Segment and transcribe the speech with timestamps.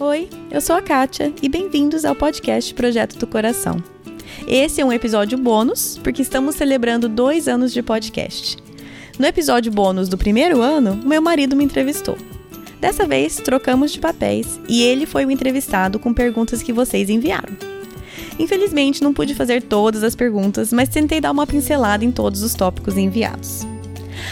[0.00, 3.76] Oi, eu sou a Kátia e bem-vindos ao podcast Projeto do Coração.
[4.44, 8.56] Esse é um episódio bônus porque estamos celebrando dois anos de podcast.
[9.16, 12.18] No episódio bônus do primeiro ano, meu marido me entrevistou.
[12.80, 17.56] Dessa vez, trocamos de papéis e ele foi o entrevistado com perguntas que vocês enviaram.
[18.36, 22.52] Infelizmente, não pude fazer todas as perguntas, mas tentei dar uma pincelada em todos os
[22.52, 23.60] tópicos enviados.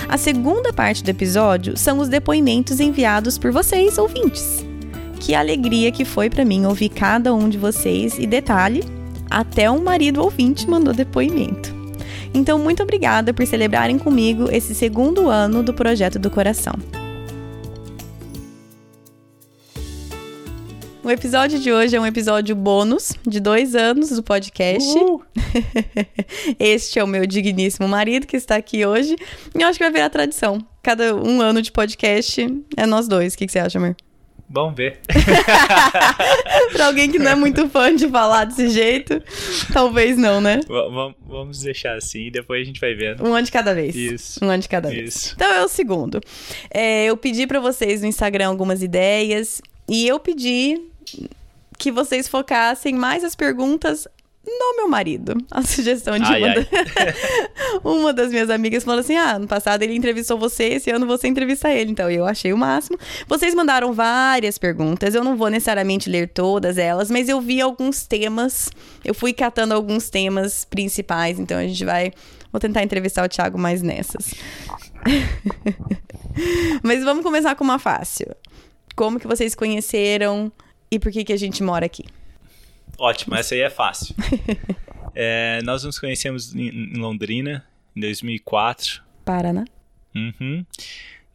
[0.08, 4.71] A segunda parte do episódio são os depoimentos enviados por vocês, ouvintes.
[5.22, 8.82] Que alegria que foi para mim ouvir cada um de vocês e detalhe,
[9.30, 11.72] até um marido ouvinte mandou depoimento.
[12.34, 16.74] Então, muito obrigada por celebrarem comigo esse segundo ano do projeto do coração.
[21.04, 24.92] O episódio de hoje é um episódio bônus de dois anos do podcast.
[26.58, 29.14] este é o meu digníssimo marido que está aqui hoje.
[29.54, 30.58] E eu acho que vai virar tradição.
[30.82, 32.44] Cada um ano de podcast
[32.76, 33.34] é nós dois.
[33.34, 33.94] O que, que você acha, amor?
[34.48, 35.00] Vamos ver.
[36.72, 39.22] pra alguém que não é muito fã de falar desse jeito,
[39.72, 40.60] talvez não, né?
[40.66, 43.26] V vamos deixar assim e depois a gente vai vendo.
[43.26, 43.96] Um ano de cada vez.
[43.96, 44.44] Isso.
[44.44, 44.98] Um ano de cada Isso.
[44.98, 45.32] vez.
[45.34, 46.20] Então é o segundo.
[46.70, 50.78] É, eu pedi pra vocês no Instagram algumas ideias e eu pedi
[51.78, 54.06] que vocês focassem mais as perguntas
[54.44, 55.36] no meu marido.
[55.50, 56.54] A sugestão de Ai, uma, ai.
[56.54, 56.66] da-
[57.88, 61.28] uma das minhas amigas falou assim: ah, ano passado ele entrevistou você, esse ano você
[61.28, 61.92] entrevista ele.
[61.92, 62.98] Então eu achei o máximo.
[63.28, 68.06] Vocês mandaram várias perguntas, eu não vou necessariamente ler todas elas, mas eu vi alguns
[68.06, 68.68] temas,
[69.04, 72.12] eu fui catando alguns temas principais, então a gente vai.
[72.50, 74.34] Vou tentar entrevistar o Thiago mais nessas.
[76.82, 78.26] mas vamos começar com uma fácil.
[78.94, 80.52] Como que vocês conheceram
[80.90, 82.04] e por que que a gente mora aqui?
[83.02, 84.14] Ótimo, essa aí é fácil.
[85.14, 87.62] É, nós nos conhecemos em, em Londrina
[87.94, 89.02] em 2004.
[89.26, 89.62] Paraná.
[90.16, 90.64] Uhum.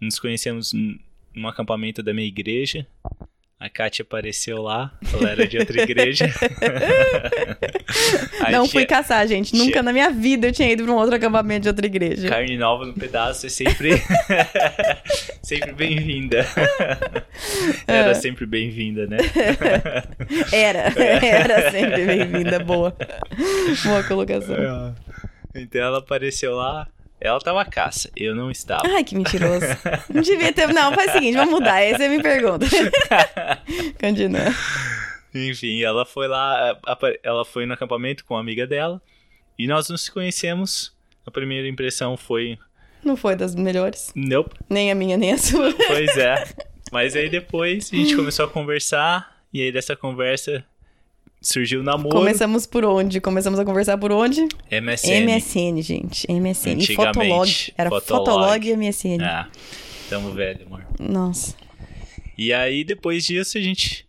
[0.02, 2.88] Nos conhecemos num acampamento da minha igreja.
[3.60, 6.26] A Kátia apareceu lá, ela era de outra igreja.
[8.52, 9.54] Não tinha fui caçar, gente.
[9.56, 12.30] Nunca tinha- na minha vida eu tinha ido pra um outro acampamento de outra igreja.
[12.30, 13.92] Carne nova no pedaço é sempre.
[15.48, 16.46] sempre bem-vinda.
[17.88, 19.18] Era sempre bem-vinda, né?
[20.52, 20.94] Era,
[21.24, 22.60] era sempre bem-vinda.
[22.60, 22.94] Boa.
[23.86, 24.94] Boa colocação.
[25.56, 26.86] Então ela apareceu lá.
[27.20, 28.84] Ela tava à caça, eu não estava.
[28.86, 29.66] Ai, que mentiroso.
[30.14, 30.68] Não devia ter.
[30.68, 31.76] Não, faz o seguinte, vamos mudar.
[31.76, 32.66] Aí você me pergunta.
[34.00, 34.54] Continua.
[35.34, 36.78] Enfim, ela foi lá,
[37.24, 39.02] ela foi no acampamento com uma amiga dela
[39.58, 40.96] e nós nos conhecemos.
[41.26, 42.58] A primeira impressão foi,
[43.08, 44.12] Não foi das melhores.
[44.14, 45.74] nope, Nem a minha, nem a sua.
[45.88, 46.44] pois é.
[46.92, 50.64] Mas aí depois a gente começou a conversar e aí dessa conversa
[51.42, 52.10] surgiu o namoro.
[52.10, 53.22] Começamos por onde?
[53.22, 54.42] Começamos a conversar por onde?
[54.70, 55.26] MSN.
[55.26, 56.28] MSN, gente.
[56.32, 56.80] MSN.
[56.80, 57.74] E Fotolog.
[57.78, 58.26] Era Fotolog.
[58.26, 59.22] Fotolog e MSN.
[59.24, 59.48] Ah,
[60.10, 60.86] tamo velho, amor.
[61.00, 61.56] Nossa.
[62.38, 64.06] E aí depois disso a gente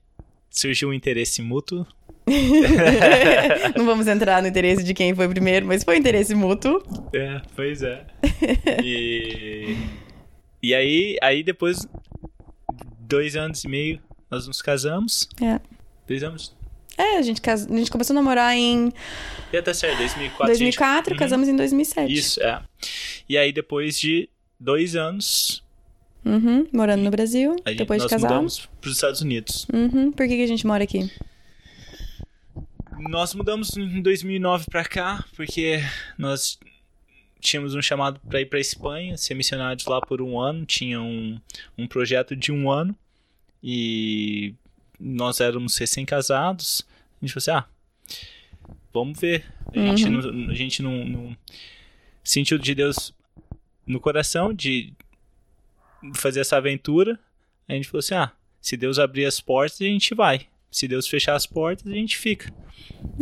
[0.51, 1.87] surgiu um interesse mútuo.
[3.77, 6.83] Não vamos entrar no interesse de quem foi primeiro, mas foi interesse mútuo.
[7.13, 8.05] É, pois é.
[8.83, 9.77] E,
[10.63, 11.87] e aí, aí depois,
[13.01, 14.01] dois anos e meio,
[14.31, 15.29] nós nos casamos.
[15.43, 15.61] É.
[16.07, 16.57] Dois anos.
[16.97, 17.71] É, a gente, cas...
[17.71, 18.93] a gente começou a namorar em
[19.53, 20.47] Já tá certo, 2004.
[20.47, 22.13] 2004, gente- casamos em 2007.
[22.13, 22.61] Isso, é.
[23.29, 24.29] E aí depois de
[24.59, 25.63] dois anos,
[26.25, 28.29] Uhum, morando no Brasil, gente, depois de nós casar.
[28.29, 29.67] mudamos para os Estados Unidos.
[29.73, 31.09] Uhum, por que, que a gente mora aqui?
[32.99, 35.79] Nós mudamos em 2009 pra cá, porque
[36.17, 36.59] nós
[37.41, 40.67] tínhamos um chamado para ir pra Espanha, ser missionários lá por um ano.
[40.67, 41.41] Tinha um,
[41.77, 42.95] um projeto de um ano
[43.63, 44.55] e
[44.99, 46.87] nós éramos recém-casados.
[47.21, 49.45] A gente falou assim: ah, vamos ver.
[49.75, 50.11] A gente, Uhum.
[50.33, 51.37] não, a gente não, não
[52.25, 53.13] sentiu de Deus
[53.87, 54.93] no coração de
[56.15, 57.19] fazer essa aventura.
[57.69, 60.47] A gente falou assim: ah, se Deus abrir as portas, a gente vai.
[60.71, 62.53] Se Deus fechar as portas, a gente fica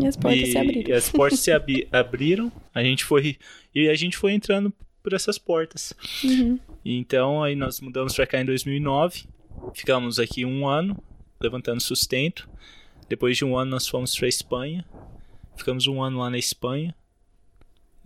[0.00, 0.88] E as portas e, se abriram.
[0.90, 3.38] e as portas se abi- abriram, a gente foi
[3.74, 5.92] e a gente foi entrando por essas portas.
[6.24, 6.58] Uhum.
[6.84, 9.24] Então aí nós mudamos para cá em 2009,
[9.74, 11.00] ficamos aqui um ano
[11.40, 12.48] levantando sustento.
[13.08, 14.84] Depois de um ano nós fomos para Espanha,
[15.56, 16.94] ficamos um ano lá na Espanha.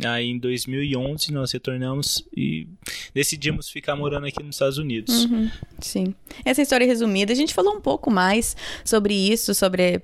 [0.07, 2.67] Aí em 2011 nós retornamos e
[3.15, 5.25] decidimos ficar morando aqui nos Estados Unidos.
[5.25, 5.51] Uhum,
[5.81, 6.15] sim.
[6.45, 10.03] Essa história resumida, a gente falou um pouco mais sobre isso, sobre.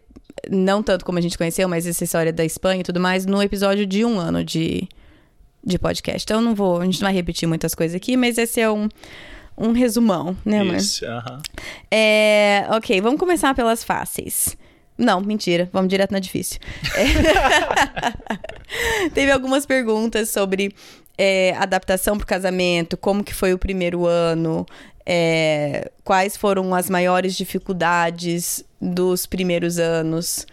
[0.50, 3.42] Não tanto como a gente conheceu, mas essa história da Espanha e tudo mais, no
[3.42, 4.86] episódio de um ano de,
[5.64, 6.24] de podcast.
[6.24, 6.80] Então, não vou.
[6.80, 8.88] A gente não vai repetir muitas coisas aqui, mas esse é um,
[9.56, 10.76] um resumão, né, amor?
[10.76, 11.40] Isso, aham.
[11.90, 14.56] É, ok, vamos começar pelas fáceis.
[14.98, 16.58] Não, mentira, vamos direto na difícil.
[16.94, 17.06] É.
[19.10, 20.74] Teve algumas perguntas sobre
[21.18, 24.66] é, adaptação pro casamento, como que foi o primeiro ano,
[25.08, 30.44] É, quais foram as maiores dificuldades dos primeiros anos?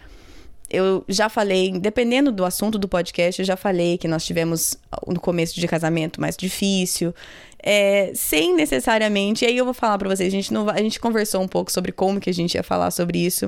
[0.74, 4.76] Eu já falei, dependendo do assunto do podcast, eu já falei que nós tivemos
[5.06, 7.14] no começo de casamento mais difícil,
[7.62, 9.44] é, sem necessariamente.
[9.44, 11.72] E aí eu vou falar para vocês, a gente, não, a gente conversou um pouco
[11.72, 13.46] sobre como que a gente ia falar sobre isso.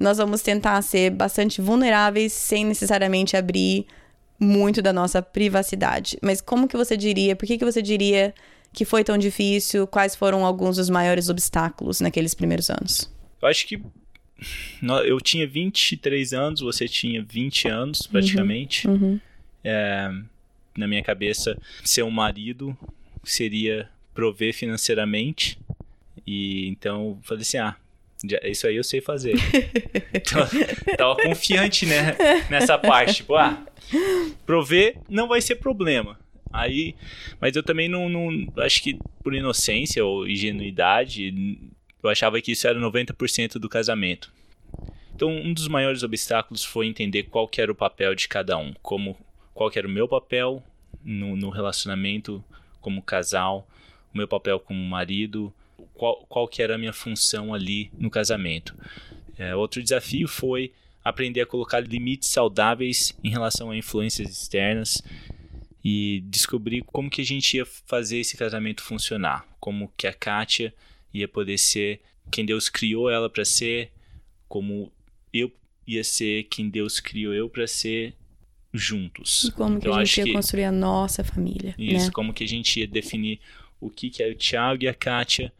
[0.00, 3.86] Nós vamos tentar ser bastante vulneráveis sem necessariamente abrir
[4.38, 6.18] muito da nossa privacidade.
[6.20, 8.34] Mas como que você diria, por que, que você diria
[8.72, 9.86] que foi tão difícil?
[9.86, 13.10] Quais foram alguns dos maiores obstáculos naqueles primeiros anos?
[13.40, 13.80] Eu acho que
[15.04, 18.10] eu tinha 23 anos, você tinha 20 anos uhum.
[18.10, 18.88] praticamente.
[18.88, 18.94] Uhum.
[18.94, 19.20] Uhum.
[19.64, 20.10] É,
[20.76, 22.76] na minha cabeça, ser um marido
[23.24, 25.58] seria prover financeiramente.
[26.26, 27.76] E então eu falei assim: ah,
[28.44, 29.34] isso aí eu sei fazer.
[30.14, 30.46] então,
[30.96, 32.16] tava confiante, né,
[32.50, 33.16] nessa parte.
[33.16, 33.64] Tipo, ah,
[34.46, 36.18] prover não vai ser problema.
[36.52, 36.94] Aí,
[37.40, 41.58] mas eu também não, não acho que por inocência ou ingenuidade,
[42.02, 44.32] eu achava que isso era 90% do casamento.
[45.14, 48.72] Então, um dos maiores obstáculos foi entender qual que era o papel de cada um,
[48.82, 49.16] como
[49.54, 50.62] qual que era o meu papel
[51.04, 52.42] no, no relacionamento
[52.80, 53.68] como casal,
[54.12, 55.52] o meu papel como marido,
[55.94, 58.74] qual, qual que era a minha função ali no casamento.
[59.38, 60.72] É, outro desafio foi
[61.04, 65.02] aprender a colocar limites saudáveis em relação a influências externas
[65.84, 70.72] e descobrir como que a gente ia fazer esse casamento funcionar, como que a Kátia
[71.12, 72.00] ia poder ser
[72.30, 73.92] quem Deus criou ela para ser,
[74.48, 74.92] como
[75.32, 75.52] eu
[75.86, 78.14] ia ser quem Deus criou eu para ser
[78.72, 79.44] juntos.
[79.44, 81.74] E como então, que a gente ia que, construir a nossa família.
[81.76, 82.12] Isso, né?
[82.12, 83.40] como que a gente ia definir
[83.80, 85.52] o que, que o Thiago e a Kátia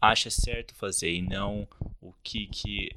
[0.00, 1.66] acha certo fazer e não
[2.00, 2.90] o que, que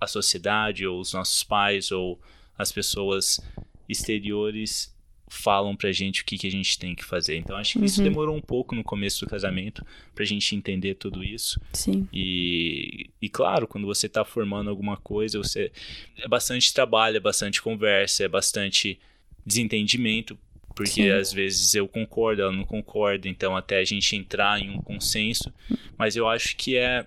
[0.00, 2.20] a sociedade ou os nossos pais ou
[2.56, 3.40] as pessoas
[3.88, 4.94] exteriores
[5.28, 7.36] falam pra gente o que, que a gente tem que fazer.
[7.36, 7.84] Então acho que uhum.
[7.84, 9.84] isso demorou um pouco no começo do casamento
[10.14, 11.60] pra gente entender tudo isso.
[11.72, 12.08] Sim.
[12.12, 15.70] E, e claro, quando você tá formando alguma coisa, você
[16.18, 18.98] é bastante trabalho, é bastante conversa, é bastante
[19.44, 20.38] desentendimento,
[20.74, 21.10] porque Sim.
[21.10, 25.52] às vezes eu concordo, ela não concorda, então até a gente entrar em um consenso.
[25.96, 27.06] Mas eu acho que é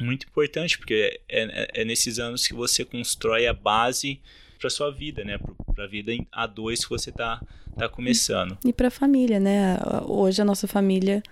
[0.00, 4.20] muito importante, porque é, é, é nesses anos que você constrói a base
[4.66, 5.38] para sua vida, né?
[5.74, 7.40] Para a vida a dois que você tá,
[7.76, 8.58] tá começando.
[8.64, 9.78] E para a família, né?
[10.06, 11.22] Hoje a nossa família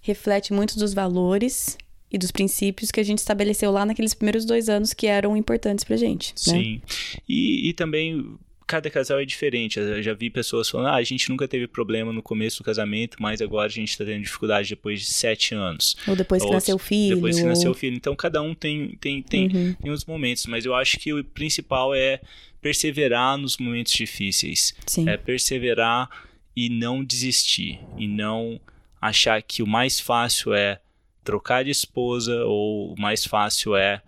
[0.00, 1.76] reflete muitos dos valores
[2.10, 5.84] e dos princípios que a gente estabeleceu lá naqueles primeiros dois anos que eram importantes
[5.84, 6.30] pra gente.
[6.30, 6.34] Né?
[6.36, 6.74] Sim.
[6.74, 6.80] Né?
[7.28, 9.78] E, e também cada casal é diferente.
[9.78, 13.18] Eu já vi pessoas falando, ah, a gente nunca teve problema no começo do casamento,
[13.20, 15.94] mas agora a gente está tendo dificuldade depois de sete anos.
[16.08, 17.16] Ou depois que ou, nasceu o filho.
[17.16, 17.48] Depois que ou...
[17.48, 17.96] nasceu o filho.
[17.96, 19.74] Então cada um tem, tem, tem, uhum.
[19.74, 22.20] tem uns momentos, mas eu acho que o principal é
[22.62, 24.74] perseverar nos momentos difíceis.
[24.86, 25.08] Sim.
[25.08, 26.08] É perseverar
[26.56, 27.80] e não desistir.
[27.98, 28.58] E não
[29.00, 30.80] achar que o mais fácil é
[31.24, 34.00] trocar de esposa ou o mais fácil é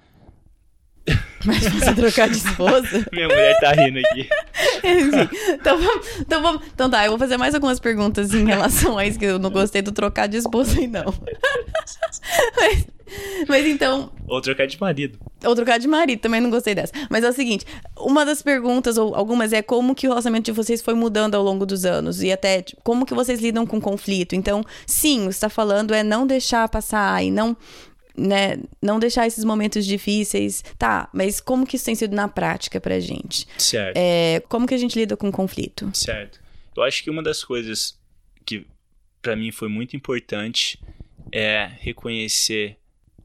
[1.45, 3.06] mais fácil trocar de esposa?
[3.12, 4.29] Minha mulher tá rindo aqui.
[5.53, 9.06] então, vamos, então, vamos, então tá, eu vou fazer mais algumas perguntas em relação a
[9.06, 11.15] isso, que eu não gostei do trocar de esposa aí, não.
[12.56, 12.87] mas,
[13.47, 14.11] mas então.
[14.27, 15.19] Ou trocar de marido.
[15.45, 16.93] Ou trocar de marido, também não gostei dessa.
[17.11, 17.67] Mas é o seguinte:
[17.99, 21.43] uma das perguntas, ou algumas, é como que o relacionamento de vocês foi mudando ao
[21.43, 22.23] longo dos anos.
[22.23, 24.35] E até tipo, como que vocês lidam com conflito.
[24.35, 27.55] Então, sim, o que você tá falando é não deixar passar e não
[28.16, 30.62] né, não deixar esses momentos difíceis.
[30.78, 33.47] Tá, mas como que isso tem sido na prática pra gente?
[33.59, 33.97] Certo.
[33.97, 35.90] É, como que a gente lida com conflito?
[35.94, 36.40] Certo.
[36.76, 37.99] Eu acho que uma das coisas
[38.44, 38.66] que
[39.23, 40.78] para mim foi muito importante
[41.33, 42.76] é reconhecer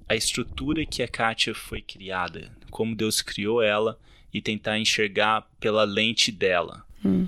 [0.08, 4.00] a estrutura que a Kátia foi criada, como Deus criou ela
[4.34, 6.86] e tentar enxergar pela lente dela.
[7.06, 7.28] Hum.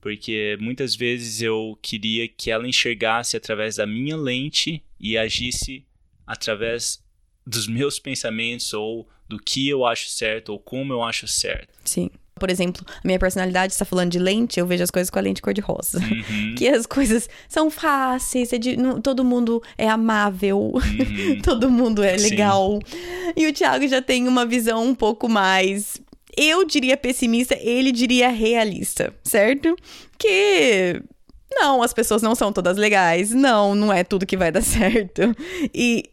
[0.00, 5.84] Porque muitas vezes eu queria que ela enxergasse através da minha lente e agisse
[6.28, 7.02] através
[7.46, 11.70] dos meus pensamentos ou do que eu acho certo ou como eu acho certo.
[11.84, 12.10] Sim.
[12.38, 15.22] Por exemplo, a minha personalidade está falando de lente, eu vejo as coisas com a
[15.22, 15.98] lente cor-de-rosa.
[15.98, 16.54] Uhum.
[16.56, 21.40] Que as coisas são fáceis, é de, não, todo mundo é amável, uhum.
[21.42, 22.78] todo mundo é legal.
[22.84, 23.32] Sim.
[23.36, 26.00] E o Thiago já tem uma visão um pouco mais.
[26.36, 29.74] Eu diria pessimista, ele diria realista, certo?
[30.16, 31.02] Que
[31.50, 33.32] não, as pessoas não são todas legais.
[33.32, 35.34] Não, não é tudo que vai dar certo.
[35.74, 36.04] E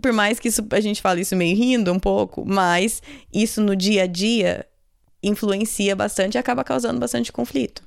[0.00, 3.76] por mais que isso, a gente fale isso meio rindo um pouco, mas isso no
[3.76, 4.66] dia a dia
[5.22, 7.82] influencia bastante e acaba causando bastante conflito.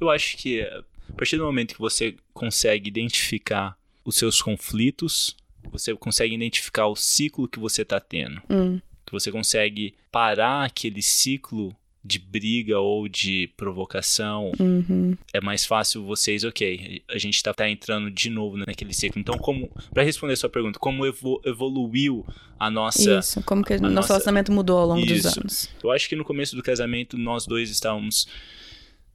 [0.00, 5.36] Eu acho que a partir do momento que você consegue identificar os seus conflitos,
[5.70, 8.40] você consegue identificar o ciclo que você está tendo.
[8.48, 8.80] Hum.
[9.04, 11.74] Que você consegue parar aquele ciclo
[12.04, 15.16] de briga ou de provocação, Uhum.
[15.32, 19.20] é mais fácil vocês, ok, a gente tá, tá entrando de novo naquele ciclo.
[19.20, 22.24] Então, como, para responder a sua pergunta, como evo- evoluiu
[22.58, 23.18] a nossa.
[23.18, 25.40] Isso, como que o nosso nossa- relacionamento mudou ao longo dos Isso.
[25.40, 25.68] anos.
[25.82, 28.26] Eu acho que no começo do casamento nós dois estávamos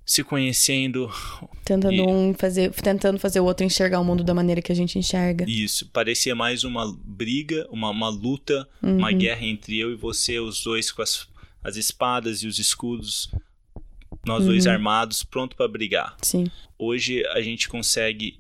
[0.06, 1.10] se conhecendo,
[1.64, 4.76] Tentando E- um fazer, tentando fazer o outro enxergar o mundo da maneira que a
[4.76, 5.46] gente enxerga.
[5.48, 9.18] isso, parecia mais uma briga, uma, uma luta, uma Uhum.
[9.18, 11.26] guerra entre eu e você, os dois com as,
[11.64, 13.30] as espadas e os escudos,
[14.26, 14.72] nós dois Uhum.
[14.74, 16.16] armados, pronto para brigar.
[16.22, 16.46] Sim.
[16.78, 18.40] Hoje a gente consegue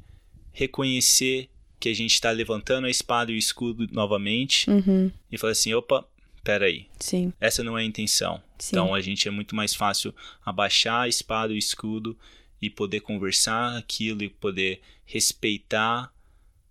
[0.51, 1.49] reconhecer
[1.79, 5.11] que a gente está levantando a espada e o escudo novamente Uhum.
[5.31, 6.05] e falar assim, opa,
[6.43, 7.33] peraí, Sim.
[7.39, 8.41] essa não é a intenção.
[8.57, 8.75] Sim.
[8.75, 10.13] Então a gente é muito mais fácil
[10.45, 12.17] abaixar a espada e o escudo
[12.61, 16.13] e poder conversar aquilo e poder respeitar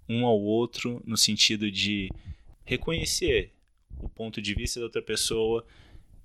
[0.09, 2.09] um ao outro no sentido de
[2.65, 3.53] reconhecer
[3.99, 5.65] o ponto de vista da outra pessoa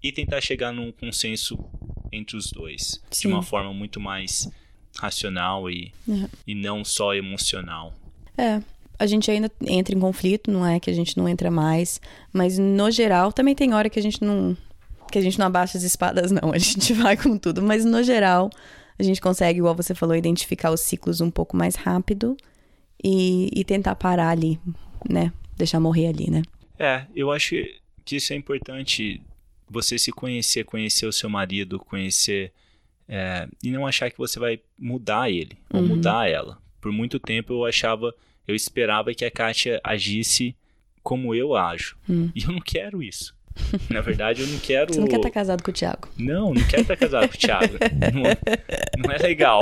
[0.04, 1.58] e tentar chegar num consenso
[2.12, 3.28] entre os dois de Sim.
[3.30, 4.50] uma forma muito mais
[4.98, 6.30] racional e, É.
[6.46, 7.94] e não só emocional.
[8.38, 8.62] É,
[9.00, 12.00] a gente ainda entra em conflito, não é que a gente não entra mais,
[12.34, 14.56] mas no geral também tem hora que a gente não
[15.10, 18.04] que a gente não abaixa as espadas não, a gente vai com tudo, mas no
[18.04, 18.50] geral
[19.00, 22.36] a gente consegue, igual você falou, identificar os ciclos um pouco mais rápido
[23.04, 24.60] e, e tentar parar ali,
[25.08, 25.32] né?
[25.56, 26.42] Deixar morrer ali, né?
[26.80, 27.56] É, eu acho
[28.04, 29.22] que isso é importante.
[29.70, 32.52] Você se conhecer, conhecer o seu marido, conhecer.
[33.10, 35.88] é, e não achar que você vai mudar ele ou Uhum.
[35.88, 36.58] mudar ela.
[36.82, 38.14] Por muito tempo eu achava,
[38.46, 40.54] eu esperava que a Kátia agisse
[41.02, 41.96] como eu ajo.
[42.10, 42.30] Hum.
[42.36, 43.34] E eu não quero isso.
[43.90, 44.94] Na verdade, eu não quero.
[44.94, 46.10] Você não quer estar casado com o Thiago.
[46.18, 47.78] Não, não quero estar casado com o Thiago.
[48.14, 49.62] não, não é legal.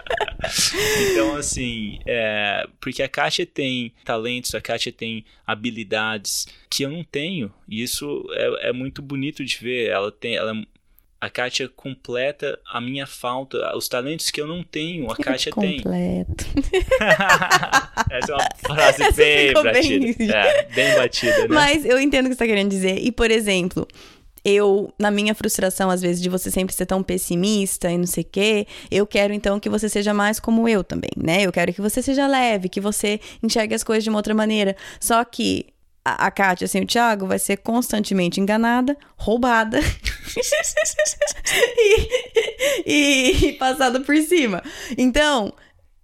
[1.12, 7.04] então, assim, é, porque a Kátia tem talentos, a Kátia tem habilidades que eu não
[7.04, 7.52] tenho.
[7.68, 9.88] E isso é, é muito bonito de ver.
[9.88, 10.36] Ela tem.
[10.36, 10.54] Ela,
[11.20, 15.76] a Kátia completa a minha falta, os talentos que eu não tenho, a Kátia tem.
[15.76, 16.46] completo.
[18.10, 20.24] Essa é uma frase Essa bem ficou bem- batida.
[20.34, 21.48] É, bem batida, né?
[21.50, 22.98] Mas eu entendo o que você está querendo dizer.
[22.98, 23.86] E, por exemplo,
[24.44, 28.22] eu, na minha frustração, às vezes, de você sempre ser tão pessimista e não sei
[28.22, 31.42] o quê, eu quero, então, que você seja mais como eu também, né?
[31.42, 34.74] Eu quero que você seja leve, que você enxergue as coisas de uma outra maneira.
[34.98, 35.66] Só que
[36.04, 39.78] a, Kátia, assim, o Thiago, vai ser constantemente enganada, roubada
[41.76, 42.08] e,
[42.86, 44.62] e, e passada por cima.
[44.96, 45.52] Então,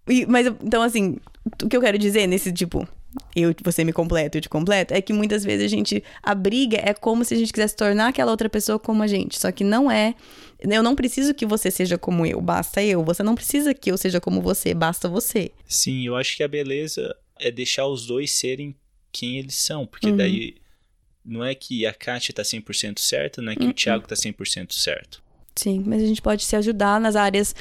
[0.08, 1.16] e- mas, então, assim,
[1.62, 2.86] o que eu quero dizer nesse, tipo,
[3.34, 6.78] eu, você me completa, eu te completo, é que muitas vezes a gente, a briga
[6.82, 9.64] é como se a gente quisesse tornar aquela outra pessoa como a gente, só que
[9.64, 10.14] não é,
[10.60, 13.96] eu não preciso que você seja como eu, basta eu, você não precisa que eu
[13.96, 15.50] seja como você, basta você.
[15.66, 18.74] Sim, eu acho que a beleza é deixar os dois serem
[19.18, 20.16] quem eles são, porque Uhum.
[20.16, 20.54] daí
[21.24, 23.70] não é que a Kátia tá 100% certa, não é que Uhum.
[23.70, 25.22] o Thiago tá 100% certo.
[25.54, 27.54] Sim, mas a gente pode se ajudar nas áreas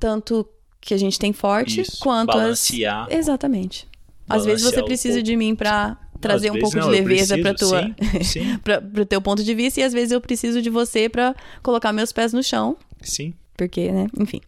[0.00, 0.48] tanto
[0.80, 3.06] que a gente tem forte, Isso, quanto balancear.
[3.06, 3.14] as...
[3.14, 3.86] Exatamente.
[4.28, 6.90] Às vezes você Balancear o precisa de mim pra trazer Às um pouco não, de
[6.90, 7.94] leveza preciso, tua...
[8.64, 11.92] Pra, pro teu ponto de vista, e às vezes eu preciso de você pra colocar
[11.92, 13.34] meus pés no chão sim.
[13.56, 14.06] Porque, né?
[14.18, 14.40] Enfim.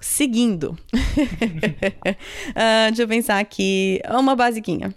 [0.00, 0.76] Seguindo.
[2.54, 4.00] Ah, deixa eu pensar aqui.
[4.10, 4.94] Uma basiquinha.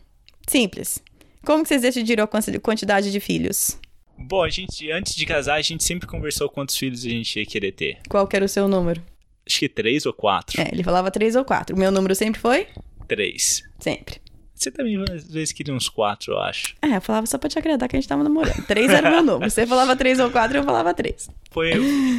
[0.48, 1.00] Simples.
[1.46, 3.78] Como que vocês decidiram a quanti- quantidade de filhos?
[4.18, 7.46] Bom, a gente, antes de casar, a gente sempre conversou quantos filhos a gente ia
[7.46, 7.98] querer ter.
[8.10, 9.02] Qual que era o seu número?
[9.48, 10.60] Acho que três ou quatro.
[10.60, 11.76] É, ele falava três ou quatro.
[11.76, 12.68] O meu número sempre foi?
[13.08, 13.64] Três.
[13.80, 14.20] Sempre.
[14.58, 16.76] Você também às vezes queria uns quatro, eu acho.
[16.82, 18.66] É, eu falava só pra te agradar que a gente tava namorando.
[18.66, 19.50] Três era meu número.
[19.52, 21.30] Você falava três ou quatro, eu falava três.
[21.52, 21.76] Foi,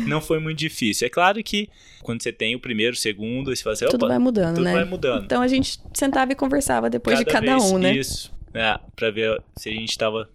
[0.07, 1.07] não foi muito difícil.
[1.07, 1.68] É claro que
[2.02, 4.73] quando você tem o primeiro, o segundo, você fala assim, Tudo vai mudando, tudo né?
[4.73, 5.25] vai mudando.
[5.25, 7.92] Então a gente sentava e conversava depois de cada um, né?
[7.97, 8.33] Isso.
[8.54, 10.28] É, pra ver se a gente tava.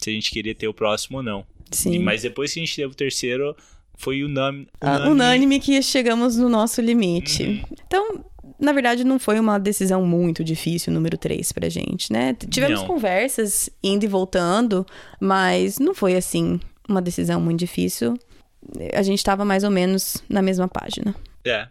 [0.00, 1.44] Se a gente queria ter o próximo ou não.
[1.72, 1.94] Sim.
[1.94, 3.56] E- Mas depois que a gente teve o terceiro,
[3.96, 4.68] foi unânime.
[4.80, 7.42] Ah, unânime que chegamos no nosso limite.
[7.42, 7.62] Uhum.
[7.84, 8.24] Então,
[8.58, 12.34] na verdade, não foi uma decisão muito difícil, número 3 pra gente, né?
[12.34, 12.86] Tivemos Não.
[12.86, 14.84] conversas indo e voltando,
[15.20, 18.18] mas não foi assim uma decisão muito difícil.
[18.92, 21.14] A gente tava mais ou menos na mesma página.
[21.44, 21.68] É.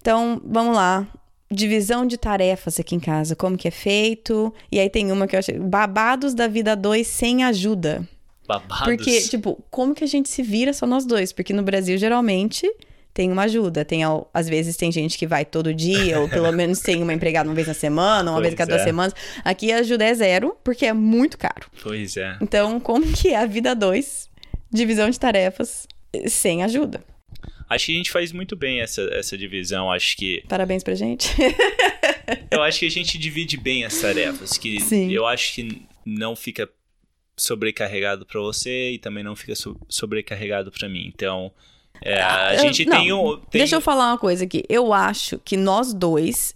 [0.00, 1.06] Então, vamos lá.
[1.50, 4.52] Divisão de tarefas aqui em casa, como que é feito?
[4.70, 8.06] E aí tem uma que eu achei, babados da vida 2 sem ajuda.
[8.46, 8.84] Babados.
[8.84, 11.32] Porque, tipo, como que a gente se vira só nós dois?
[11.32, 12.70] Porque no Brasil, geralmente,
[13.14, 13.84] tem uma ajuda.
[13.84, 14.02] Tem,
[14.32, 17.54] às vezes, tem gente que vai todo dia, ou pelo menos tem uma empregada uma
[17.54, 18.84] vez na semana, uma vez a Pois cada duas é.
[18.84, 19.14] semanas.
[19.44, 21.68] Aqui a ajuda é zero, porque é muito caro.
[21.82, 22.36] Pois é.
[22.40, 24.28] Então, como que é a vida dois?
[24.70, 25.86] Divisão de tarefas
[26.26, 27.04] sem ajuda.
[27.68, 29.90] Acho que a gente faz muito bem essa, essa divisão.
[29.90, 30.44] Acho que.
[30.48, 31.34] Parabéns pra gente.
[32.50, 34.58] Eu acho que a gente divide bem as tarefas.
[34.58, 35.10] Que Sim.
[35.10, 36.68] eu acho que não fica
[37.36, 41.10] sobrecarregado para você e também não fica so sobrecarregado para mim.
[41.12, 41.52] Então,
[42.04, 43.36] é, Ah, a eu- gente tem um.
[43.50, 43.60] Tem...
[43.60, 44.64] Deixa eu falar uma coisa aqui.
[44.68, 46.54] Eu acho que nós dois,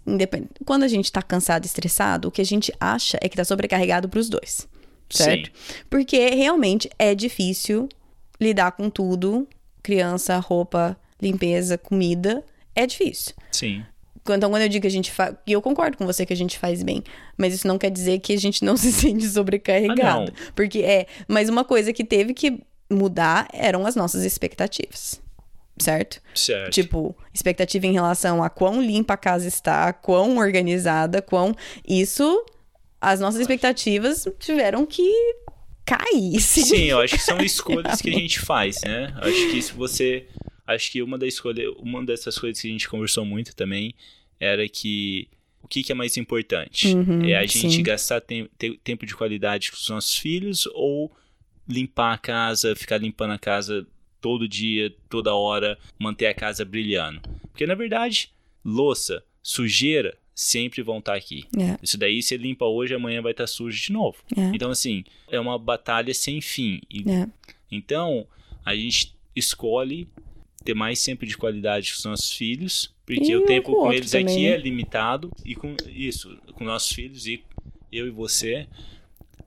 [0.65, 3.45] quando a gente tá cansado e estressado, o que a gente acha é que tá
[3.45, 4.69] sobrecarregado pros dois.
[5.09, 5.50] Certo?
[5.88, 7.88] Porque realmente é difícil
[8.41, 9.47] lidar com tudo:
[9.83, 12.45] criança, roupa, limpeza, comida.
[12.75, 13.33] É difícil.
[13.53, 13.85] Sim.
[14.29, 15.37] Então, quando eu digo que a gente faz.
[15.47, 17.05] E eu concordo com você que a gente faz bem.
[17.38, 20.33] Mas isso não quer dizer que a gente não se sente sobrecarregado.
[20.37, 21.07] Ah, Porque é.
[21.29, 22.61] Mas uma coisa que teve que
[22.91, 25.21] mudar eram as nossas expectativas.
[25.78, 26.21] Certo?
[26.35, 26.73] Certo.
[26.73, 31.54] Tipo, expectativa em relação a quão limpa a casa está, quão organizada, quão.
[31.87, 32.45] Isso.
[33.00, 35.06] As nossas expectativas tiveram que
[35.85, 36.40] cair.
[36.40, 39.14] Sim, eu acho que são escolhas que a gente faz, né?
[39.18, 40.26] Acho que se você.
[40.66, 43.95] Acho que uma, da escolha, uma dessas coisas que a gente conversou muito também
[44.40, 45.28] era que
[45.62, 46.95] o que, que é mais importante?
[46.95, 47.83] Uhum, é a gente sim.
[47.83, 51.12] gastar tem- te- tempo de qualidade com os nossos filhos ou
[51.68, 53.87] limpar a casa, ficar limpando a casa
[54.26, 57.21] todo dia, toda hora, manter a casa brilhando?
[57.52, 58.30] Porque na verdade,
[58.64, 61.45] louça, sujeira sempre vão estar aqui.
[61.56, 61.78] É.
[61.80, 64.18] Isso daí você limpa hoje, amanhã vai estar sujo de novo.
[64.37, 64.50] É.
[64.52, 66.80] Então, assim, é uma batalha sem fim.
[66.90, 67.28] E- É.
[67.71, 68.26] Então,
[68.64, 70.09] a gente escolhe
[70.64, 74.11] ter mais tempo de qualidade com os nossos filhos, porque E o tempo com eles
[74.11, 74.49] também, aqui né?
[74.50, 77.42] é limitado e com isso, com nossos filhos e
[77.92, 78.66] eu e você,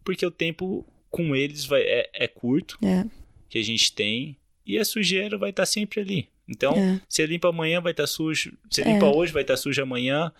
[0.05, 3.03] porque o tempo com eles vai, é, é curto É.
[3.50, 4.38] que a gente tem
[4.74, 6.28] e a sujeira vai estar sempre ali.
[6.48, 7.00] Então, É.
[7.08, 8.54] você limpa amanhã, vai estar sujo.
[8.70, 8.86] Você É.
[8.94, 10.32] limpa hoje, vai estar sujo amanhã.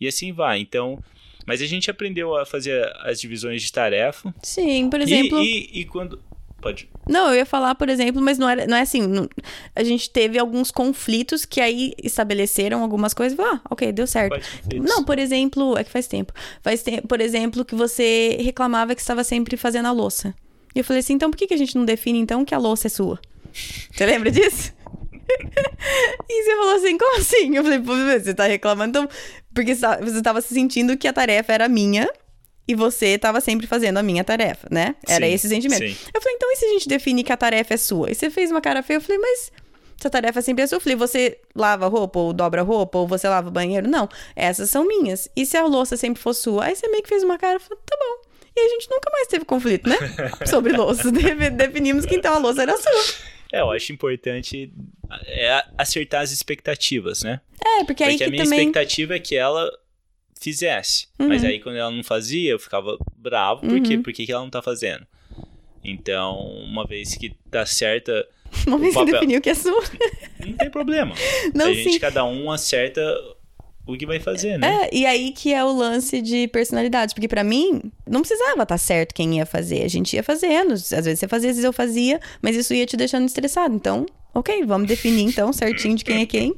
[0.00, 0.60] E assim vai.
[0.60, 1.02] Então,
[1.46, 4.32] mas a gente aprendeu a fazer as divisões de tarefa.
[4.42, 5.38] Sim, por E- exemplo.
[5.42, 6.22] E, e quando.
[6.60, 6.88] Pode.
[7.08, 9.06] Não, eu ia falar, por exemplo, mas não, era, não é assim.
[9.06, 9.28] não-
[9.76, 13.38] a gente teve alguns conflitos que aí estabeleceram algumas coisas.
[13.38, 14.36] Ah, ok, deu certo.
[14.74, 16.32] Não, por exemplo, é que faz tempo.
[16.60, 20.34] Faz tempo, por exemplo, que você reclamava que estava sempre fazendo a louça.
[20.74, 22.58] E eu falei assim, então por que, que a gente não define então que a
[22.58, 23.20] louça é sua?
[23.52, 24.72] Você lembra disso?
[26.28, 27.56] e você falou assim, como assim?
[27.56, 27.78] Eu falei,
[28.20, 29.08] você tá reclamando, então.
[29.54, 32.08] Porque você tá- você estava se sentindo que a tarefa era minha
[32.66, 34.94] e você estava sempre fazendo a minha tarefa, né?
[35.08, 35.78] Era Sim, esse sentimento.
[35.86, 35.96] sim.
[36.14, 38.10] Eu falei, então e se a gente define que a tarefa é sua?
[38.10, 39.50] E você fez uma cara feia, eu falei, mas
[40.00, 43.08] se a tarefa sempre é sua, eu falei, você lava roupa ou dobra roupa ou
[43.08, 43.88] você lava o banheiro?
[43.88, 45.28] Não, essas são minhas.
[45.34, 46.66] E se a louça sempre for sua?
[46.66, 48.28] Aí você meio que fez uma cara e falou, tá bom.
[48.54, 49.96] E a gente nunca mais teve conflito, né?
[50.46, 51.10] Sobre louça.
[51.12, 53.04] De- Definimos que então a louça era sua.
[53.52, 54.72] É, eu acho importante
[55.26, 57.40] é acertar as expectativas, né?
[57.64, 58.58] É, porque aí Porque a que minha também.
[58.60, 59.70] expectativa é que ela
[60.40, 61.08] fizesse.
[61.18, 63.66] Mas aí quando ela não fazia, eu ficava bravo.
[63.66, 64.02] Uhum.
[64.02, 65.06] Por que, que ela não tá fazendo?
[65.82, 68.12] Então, uma vez que tá certa,
[68.52, 69.12] ver se papel.
[69.14, 69.82] definiu que é sua.
[70.44, 71.14] não tem problema.
[71.54, 71.98] Não, a gente, sim.
[71.98, 73.00] cada um acerta
[73.88, 74.82] o que vai fazer, né?
[74.84, 77.14] É, e aí que é o lance de personalidade.
[77.14, 79.82] Porque pra mim, não precisava estar certo quem ia fazer.
[79.82, 80.74] A gente ia fazendo.
[80.74, 82.20] Às vezes você fazia, às vezes eu fazia.
[82.42, 83.74] Mas isso ia te deixando estressado.
[83.74, 84.04] Então,
[84.38, 86.54] ok, vamos definir então certinho de quem é quem.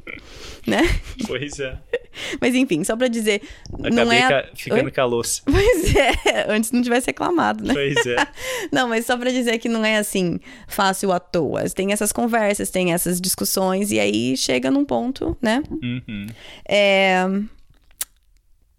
[0.67, 0.83] Né?
[1.27, 1.79] Pois é.
[2.41, 3.41] Mas enfim, só pra dizer,
[3.73, 4.23] Acabei não é.
[4.23, 4.91] a- ca- ficando Oi?
[4.91, 5.43] com a louça.
[5.47, 7.73] Pois é, antes não tivesse reclamado, né?
[7.73, 8.17] Pois é.
[8.71, 10.39] Não, mas só pra dizer que não é assim
[10.69, 11.69] fácil à toa.
[11.71, 15.63] Tem essas conversas, tem essas discussões, e aí chega num ponto, né?
[15.71, 16.27] Uhum.
[16.69, 17.25] É...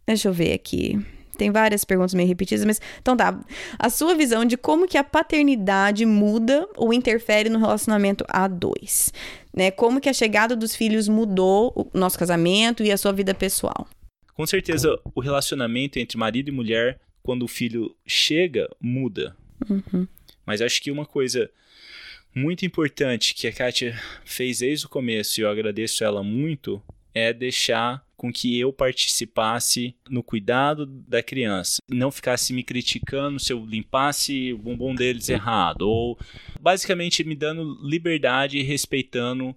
[0.05, 0.99] Deixa eu ver aqui.
[1.41, 3.43] Tem várias perguntas meio repetidas, mas então tá.
[3.79, 9.11] A sua visão de como que a paternidade muda ou interfere no relacionamento a dois,
[9.51, 9.71] né?
[9.71, 13.87] Como que a chegada dos filhos mudou o nosso casamento e a sua vida pessoal?
[14.35, 19.35] Com certeza, o relacionamento entre marido e mulher, quando o filho chega, muda.
[19.67, 20.07] Uhum.
[20.45, 21.49] Mas acho que uma coisa
[22.35, 26.79] muito importante que a Kátia fez desde o começo, e eu agradeço ela muito,
[27.15, 31.81] é deixar com que eu participasse no cuidado da criança.
[31.89, 35.89] Não ficasse me criticando se eu limpasse o bumbum deles errado.
[35.89, 36.19] Ou
[36.59, 39.55] basicamente me dando liberdade e respeitando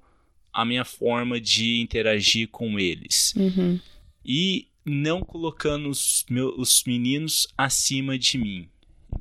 [0.50, 3.78] a minha forma de interagir com eles Uhum.
[4.24, 8.66] e não colocando os, meus, os meninos acima de mim.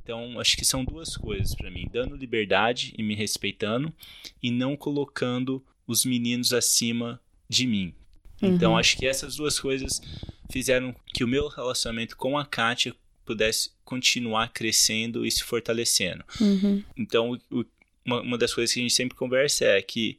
[0.02, 3.92] Então, acho que são duas coisas para mim: dando liberdade e me respeitando,
[4.42, 7.94] e não colocando os meninos acima de mim.
[8.42, 8.78] Então, Uhum.
[8.78, 10.02] acho que essas duas coisas
[10.52, 12.94] fizeram que o meu relacionamento com a Kátia
[13.26, 16.24] pudesse continuar crescendo e se fortalecendo.
[16.42, 16.84] Uhum.
[16.98, 17.66] Então, o-
[18.06, 20.18] uma, uma das coisas que a gente sempre conversa é que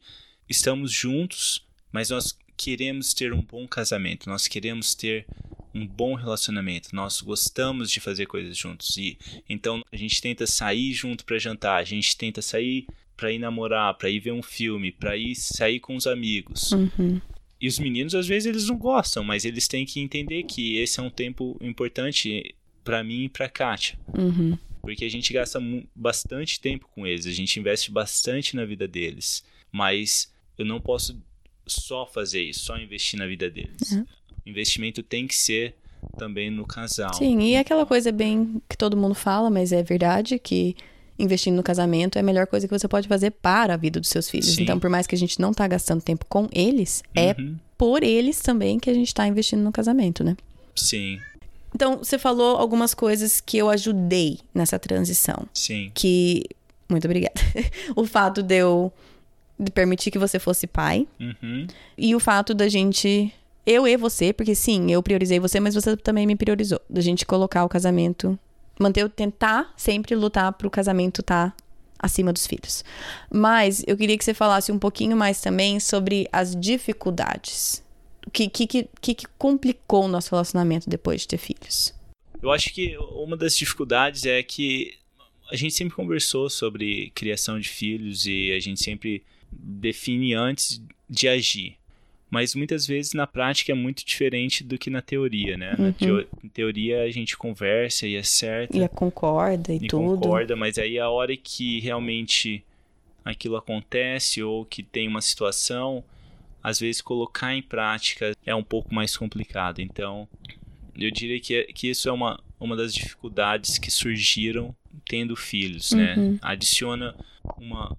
[0.49, 5.27] estamos juntos, mas nós queremos ter um bom casamento, nós queremos ter
[5.73, 9.17] um bom relacionamento, nós gostamos de fazer coisas juntos e
[9.49, 13.93] então a gente tenta sair junto para jantar, a gente tenta sair para ir namorar,
[13.97, 16.71] para ir ver um filme, para ir sair com os amigos.
[16.71, 17.19] Uhum.
[17.65, 20.99] E os meninos às vezes eles não gostam, mas eles têm que entender que esse
[20.99, 23.97] é um tempo importante para mim e para Kátia.
[24.15, 24.55] Uhum.
[24.83, 25.59] Porque a gente gasta
[25.95, 29.43] bastante tempo com eles, a gente investe bastante na vida deles.
[29.71, 31.19] Mas eu não posso
[31.65, 33.93] só fazer isso, só investir na vida deles.
[33.93, 34.05] Uhum.
[34.45, 35.73] O investimento tem que ser
[36.19, 37.15] também no casal.
[37.15, 40.75] Sim, e é aquela coisa bem que todo mundo fala, mas é verdade que
[41.17, 44.09] investindo no casamento é a melhor coisa que você pode fazer para a vida dos
[44.09, 44.55] seus filhos.
[44.55, 44.63] Sim.
[44.63, 47.55] Então, por mais que a gente não tá gastando tempo com eles, é uhum.
[47.61, 50.35] é por eles também que a gente tá investindo no casamento, né?
[50.75, 51.19] Sim.
[51.73, 55.47] Então, você falou algumas coisas que eu ajudei nessa transição.
[55.53, 55.91] Sim.
[55.93, 56.43] Que.
[56.87, 57.33] Muito obrigada.
[57.95, 58.93] o fato de eu
[59.57, 61.07] de permitir que você fosse pai.
[61.19, 61.67] Uhum.
[61.97, 63.33] E o fato da gente.
[63.65, 66.79] Eu e você, porque sim, eu priorizei você, mas você também me priorizou.
[66.87, 68.37] Da gente colocar o casamento
[68.79, 71.57] manter, tentar sempre lutar para o casamento estar tá
[71.99, 72.83] acima dos filhos.
[73.31, 77.83] Mas eu queria que você falasse um pouquinho mais também sobre as dificuldades.
[78.25, 81.93] O que, que, que, que complicou o nosso relacionamento depois de ter filhos?
[82.41, 84.97] Eu acho que uma das dificuldades é que
[85.49, 91.27] a gente sempre conversou sobre criação de filhos e a gente sempre define antes de
[91.27, 91.77] agir
[92.29, 95.75] mas muitas vezes na prática é muito diferente do que na teoria, né?
[95.77, 95.85] Uhum.
[95.85, 98.75] Na teo teoria a gente conversa e acerta.
[98.75, 100.21] E é concorda e, e tudo.
[100.21, 102.63] concorda, mas aí a hora que realmente
[103.23, 106.03] aquilo acontece ou que tem uma situação,
[106.61, 109.81] às vezes colocar em prática é um pouco mais complicado.
[109.81, 110.27] Então,
[110.97, 114.75] eu diria que, é, que isso é uma, uma das dificuldades que surgiram
[115.07, 116.15] tendo filhos, né?
[116.15, 116.31] uhum.
[116.33, 116.39] né?
[116.41, 117.15] Adiciona
[117.57, 117.95] uma,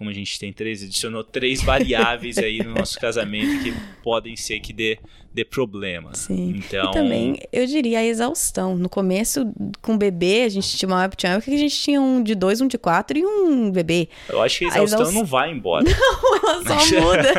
[0.00, 4.58] como a gente tem três, adicionou três variáveis aí no nosso casamento que podem ser
[4.58, 4.98] que dê,
[5.30, 6.14] dê problema.
[6.14, 6.54] Sim.
[6.56, 6.88] Então...
[6.88, 8.74] E também, eu diria a exaustão.
[8.74, 12.22] No começo, com o bebê, a gente tinha uma época que a gente tinha um
[12.22, 14.08] de dois, um de quatro e um bebê.
[14.26, 15.14] Eu acho que a exaustão a exaust...
[15.18, 15.84] não vai embora.
[15.92, 17.32] Não, ela só muda.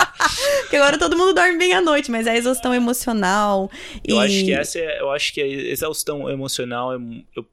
[0.62, 3.70] Porque agora todo mundo dorme bem à noite, mas a exaustão emocional.
[4.02, 4.20] Eu e...
[4.20, 6.98] acho que essa é, eu acho que a exaustão emocional é,
[7.36, 7.44] eu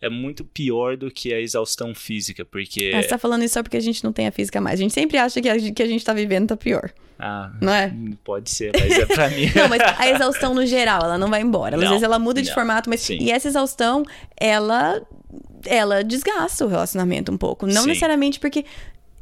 [0.00, 2.90] é muito pior do que a exaustão física, porque...
[2.94, 4.80] É, você tá falando isso só porque a gente não tem a física mais.
[4.80, 6.90] A gente sempre acha que a, que a gente tá vivendo tá pior.
[7.18, 7.92] Ah, não é?
[8.24, 9.50] Pode ser, mas é pra mim.
[9.54, 11.76] não, mas a exaustão no geral, ela não vai embora.
[11.76, 12.54] Não, Às vezes ela muda de não.
[12.54, 13.02] formato, mas.
[13.02, 13.18] Sim.
[13.20, 14.02] E essa exaustão,
[14.38, 15.02] ela.
[15.66, 17.66] Ela desgasta o relacionamento um pouco.
[17.66, 17.88] Não Sim.
[17.88, 18.64] necessariamente porque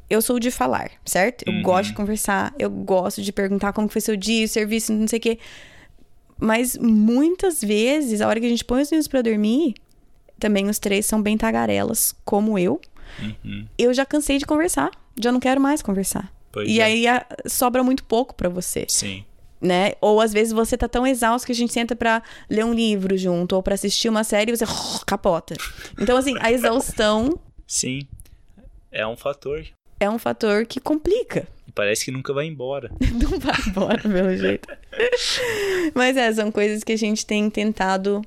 [0.09, 1.43] eu sou de falar, certo?
[1.45, 1.63] Eu uhum.
[1.63, 5.23] gosto de conversar, eu gosto de perguntar como foi seu dia, serviço, não sei o
[5.23, 5.39] quê.
[6.41, 9.75] Mas muitas vezes, a hora que a gente põe os meninos pra dormir,
[10.39, 12.81] também os três são bem tagarelas, como eu.
[13.21, 13.67] Uhum.
[13.77, 16.33] Eu já cansei de conversar, já não quero mais conversar.
[16.53, 16.85] Pois e é.
[16.85, 18.87] aí a, sobra muito pouco para você.
[18.89, 19.25] Sim.
[19.61, 19.95] Né?
[20.01, 23.19] Ou às vezes você tá tão exausto que a gente senta para ler um livro
[23.19, 24.65] junto ou para assistir uma série e você
[25.05, 25.57] capota.
[26.01, 28.09] Então assim, a exaustão Sim.
[28.91, 29.67] É um fator.
[30.01, 31.47] É um fator que complica.
[31.75, 32.91] Parece que nunca vai embora.
[32.99, 34.69] não vai embora, pelo jeito.
[35.95, 38.23] Mas é, são coisas que a gente tem tentado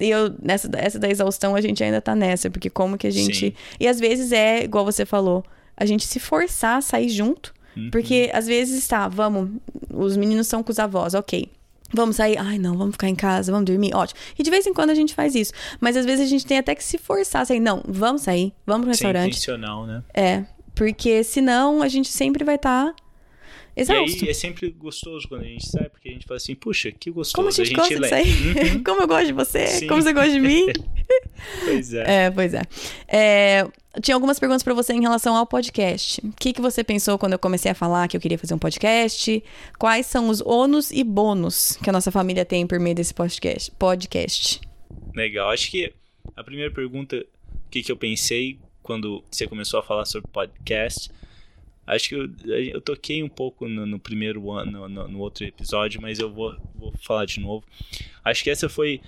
[0.00, 3.10] e eu, nessa essa da exaustão, a gente ainda tá nessa, porque como que a
[3.10, 3.50] gente.
[3.50, 3.52] Sim.
[3.78, 5.44] E às vezes é, igual você falou,
[5.76, 7.52] a gente se forçar a sair junto.
[7.76, 7.90] Uhum.
[7.90, 9.50] Porque às vezes está, vamos,
[9.92, 11.48] os meninos são com os avós, ok.
[11.92, 14.18] Vamos sair, ai não, vamos ficar em casa, vamos dormir, ótimo.
[14.38, 15.52] E de vez em quando a gente faz isso.
[15.80, 18.82] Mas às vezes a gente tem até que se forçar, assim, não, vamos sair, vamos
[18.82, 19.34] pro restaurante.
[19.34, 20.02] Ser intencional, né?
[20.14, 22.86] É, porque senão a gente sempre vai estar.
[22.86, 22.94] Tá
[23.76, 24.24] Exausto.
[24.24, 26.90] E aí é sempre gostoso quando a gente sai, porque a gente fala assim, puxa,
[26.90, 27.36] que gostoso.
[27.36, 28.74] Como a gente, a gente gosta sair.
[28.74, 28.82] Uhum.
[28.84, 29.86] Como eu gosto de você, Sim.
[29.86, 30.66] como você gosta de mim.
[31.64, 32.24] pois é.
[32.26, 32.62] É, pois é.
[33.08, 33.66] é
[34.00, 36.20] tinha algumas perguntas para você em relação ao podcast.
[36.24, 38.58] O que, que você pensou quando eu comecei a falar que eu queria fazer um
[38.58, 39.42] podcast?
[39.78, 43.70] Quais são os ônus e bônus que a nossa família tem por meio desse podcast?
[43.72, 44.60] podcast?
[45.14, 45.50] Legal.
[45.50, 45.92] Acho que
[46.36, 51.10] a primeira pergunta, o que, que eu pensei quando você começou a falar sobre podcast,
[51.90, 56.00] Acho que eu, eu toquei um pouco no, no primeiro ano, no, no, outro episódio,
[56.00, 57.66] mas eu vou, vou falar de novo.
[58.24, 59.00] Acho que essa foi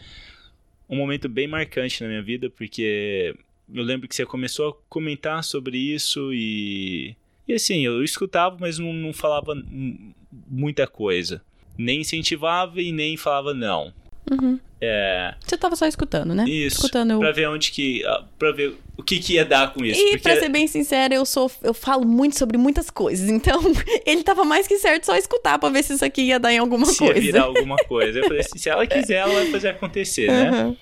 [0.89, 3.37] um momento bem marcante na minha vida, porque
[3.73, 7.15] eu lembro que você começou a comentar sobre isso e.
[7.47, 9.55] E assim, eu escutava, mas não, não falava
[10.49, 11.41] muita coisa.
[11.79, 13.93] Nem incentivava e nem falava não.
[14.31, 14.59] Uhum.
[14.81, 15.35] É...
[15.41, 16.45] Você tava só escutando, né?
[16.45, 16.79] Isso.
[16.79, 18.05] Escutando Pra ver onde que.
[18.05, 20.01] Ah, pra ver o que, que ia dar com isso.
[20.01, 20.19] E porque...
[20.19, 21.51] pra ser bem sincera, eu sou.
[21.63, 23.29] Eu falo muito sobre muitas coisas.
[23.31, 23.61] Então,
[24.05, 26.59] ele tava mais que certo só escutar pra ver se isso aqui ia dar em
[26.59, 27.15] alguma se coisa.
[27.15, 28.19] Ia virar alguma coisa.
[28.19, 30.71] Eu falei assim, se ela quiser, ela vai fazer acontecer, uhum.
[30.71, 30.77] né?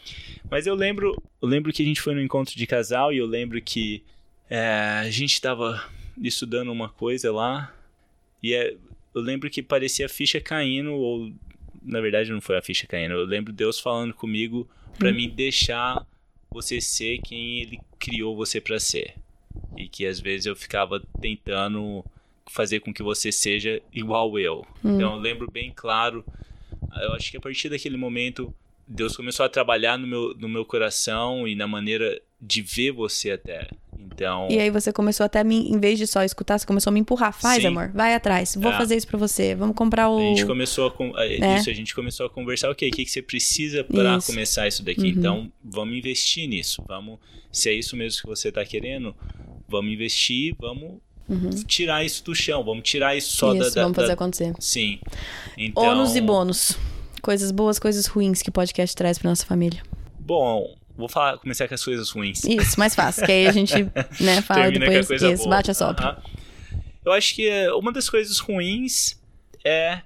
[0.51, 1.23] Mas eu lembro.
[1.43, 4.03] Eu lembro que a gente foi no encontro de casal e eu lembro que
[4.49, 5.83] é, a gente tava
[6.23, 7.73] estudando uma coisa lá.
[8.43, 8.75] E é,
[9.15, 11.31] eu lembro que parecia a ficha caindo, ou
[11.83, 13.15] na verdade não foi a ficha caindo.
[13.15, 15.15] Eu lembro Deus falando comigo para hum.
[15.15, 16.07] me deixar
[16.51, 19.15] você ser quem ele criou você para ser.
[19.77, 22.05] E que às vezes eu ficava tentando
[22.49, 24.67] fazer com que você seja igual eu.
[24.85, 24.97] Hum.
[24.97, 26.25] Então eu lembro bem claro,
[27.01, 28.53] eu acho que a partir daquele momento
[28.87, 33.31] Deus começou a trabalhar no meu, no meu coração e na maneira de ver você
[33.31, 33.69] até.
[34.03, 34.49] Então.
[34.51, 37.01] E aí você começou até, me, em vez de só escutar, você começou a me
[37.01, 37.33] empurrar.
[37.33, 37.69] Faz, Sim.
[37.69, 38.55] amor, vai atrás.
[38.59, 38.77] Vou É.
[38.77, 39.55] fazer isso pra você.
[39.55, 40.19] Vamos comprar o.
[40.19, 41.57] A gente começou a, É.
[41.59, 44.83] isso, a gente começou a conversar, ok, o que, que você precisa para começar isso
[44.85, 45.01] daqui?
[45.03, 45.07] Uhum.
[45.09, 46.83] Então, vamos investir nisso.
[46.87, 47.19] Vamos,
[47.53, 49.15] se é isso mesmo que você está querendo,
[49.69, 50.99] vamos investir, vamos
[51.67, 53.57] tirar isso do chão, vamos tirar isso só Uhum.
[53.61, 54.53] isso, da, da- vamos fazer da- acontecer.
[54.59, 54.99] Sim.
[55.57, 56.77] Então, Ônus e bônus.
[57.23, 59.83] Coisas boas, coisas ruins que o podcast traz pra nossa família.
[60.19, 62.45] Bom, vou falar, começar com as coisas ruins.
[62.45, 63.27] Isso, mais fácil.
[63.27, 63.75] Que aí a gente
[64.21, 65.07] né, fala Termina com depois.
[65.09, 65.57] coisa Isso, boa.
[65.57, 66.03] bate a.
[66.05, 66.23] Aham.
[67.05, 69.19] Eu acho que é, uma das coisas ruins
[69.65, 70.03] é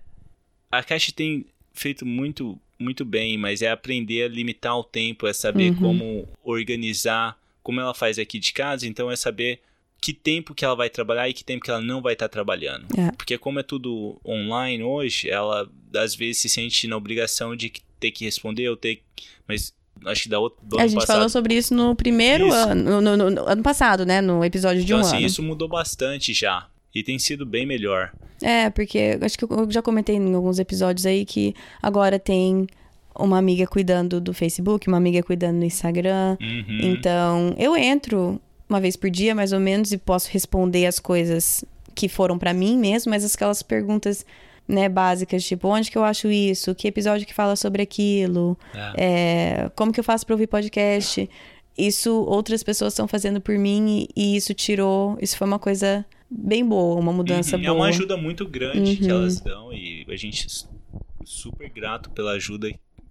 [0.71, 5.33] a Caixa tem feito muito muito bem, mas é aprender a limitar o tempo, é
[5.33, 5.77] saber Uhum.
[5.77, 9.61] como organizar, como ela faz aqui de casa, então é saber
[10.01, 12.87] que tempo que ela vai trabalhar e que tempo que ela não vai estar trabalhando.
[12.99, 13.11] É.
[13.13, 18.11] Porque como é tudo online hoje, ela às vezes se sente na obrigação de ter
[18.11, 19.03] que responder ou ter
[19.49, 19.73] mas
[20.07, 22.57] acho que da outra do a ano gente passado falou sobre isso no primeiro Isso.
[22.57, 23.01] ano.
[23.01, 24.21] No, no- no ano passado, né?
[24.21, 25.27] No episódio de então, um assim, ano.
[25.27, 26.67] isso mudou bastante já.
[26.95, 28.13] E tem sido bem melhor.
[28.43, 32.67] É, porque acho que eu já comentei em alguns episódios aí que agora tem
[33.19, 36.37] uma amiga cuidando do Facebook, uma amiga cuidando do Instagram.
[36.41, 36.81] Uhum.
[36.83, 41.65] Então, eu entro uma vez por dia, mais ou menos, e posso responder as coisas
[41.95, 44.25] que foram pra mim mesmo, mas aquelas perguntas,
[44.67, 46.75] né, básicas, tipo, onde que eu acho isso?
[46.75, 48.59] Que episódio que fala sobre aquilo?
[48.97, 49.65] É.
[49.67, 51.29] É, como que eu faço pra ouvir podcast?
[51.77, 56.05] Isso outras pessoas estão fazendo por mim e, e isso tirou, isso foi uma coisa
[56.31, 57.73] bem boa, uma mudança Uhum, boa.
[57.75, 59.11] É uma ajuda muito grande que Uhum.
[59.11, 60.47] elas dão e a gente
[61.25, 62.71] super grato pela ajuda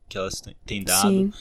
[0.09, 1.09] que elas têm- dado.
[1.09, 1.31] Sim.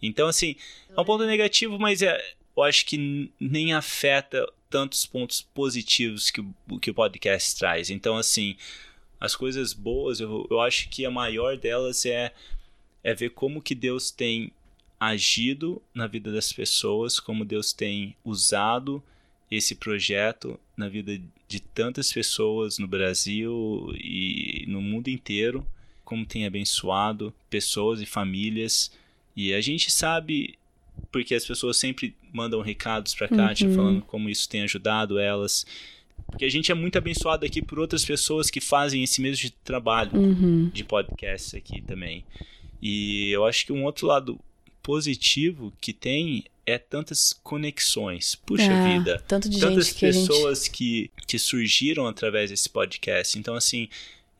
[0.00, 0.56] Então, assim,
[0.96, 2.18] é um ponto negativo, mas é,
[2.56, 7.90] eu acho que nem afeta tantos pontos positivos que, o- que o podcast traz.
[7.90, 8.56] Então, assim,
[9.22, 12.32] as coisas boas, eu, eu acho que a maior delas é,
[13.04, 14.50] é ver como que Deus tem
[14.98, 19.00] agido na vida das pessoas, como Deus tem usado
[19.48, 25.64] esse projeto na vida de tantas pessoas no Brasil e no mundo inteiro,
[26.04, 28.90] como tem abençoado pessoas e famílias.
[29.36, 30.58] E a gente sabe,
[31.12, 33.74] porque as pessoas sempre mandam recados pra Kátia Uhum.
[33.76, 35.64] falando como isso tem ajudado elas.
[36.26, 39.50] Porque a gente é muito abençoado aqui por outras pessoas que fazem esse mesmo de
[39.50, 40.70] trabalho Uhum.
[40.72, 42.24] de podcast aqui também.
[42.80, 44.40] E eu acho que um outro lado
[44.82, 48.34] positivo que tem é tantas conexões.
[48.34, 49.22] Puxa Ah, vida.
[49.26, 50.26] Tanto de Tantas gente que a gente...
[50.28, 53.38] pessoas que, que surgiram através desse podcast.
[53.38, 53.88] Então, assim,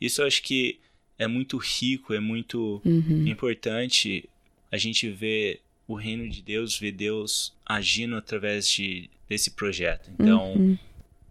[0.00, 0.78] isso eu acho que
[1.18, 3.26] é muito rico, é muito Uhum.
[3.26, 4.28] importante
[4.70, 10.10] a gente ver o reino de Deus, ver Deus agindo através de, desse projeto.
[10.18, 10.78] Então, Uhum.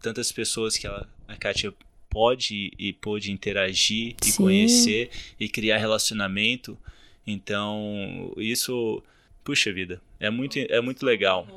[0.01, 1.73] Tantas pessoas que ela, a Kátia
[2.09, 4.37] pode e pôde interagir e Sim.
[4.43, 5.09] conhecer
[5.39, 6.77] e criar relacionamento.
[7.25, 9.01] Então, isso,
[9.43, 11.47] puxa vida, é muito, é muito legal.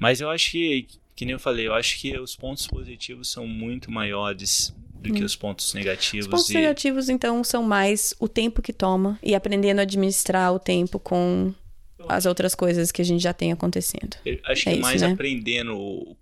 [0.00, 3.46] Mas eu acho que, que nem eu falei, eu acho que os pontos positivos são
[3.46, 6.26] muito maiores do que os pontos negativos.
[6.26, 6.28] Hum.
[6.28, 10.52] Os pontos e, negativos, então, são mais o tempo que toma e aprendendo a administrar
[10.52, 11.52] o tempo com
[12.08, 14.16] as outras coisas que a gente já tem acontecendo.
[14.24, 15.12] eu acho que É é isso, mais né?
[15.12, 16.16] aprendendo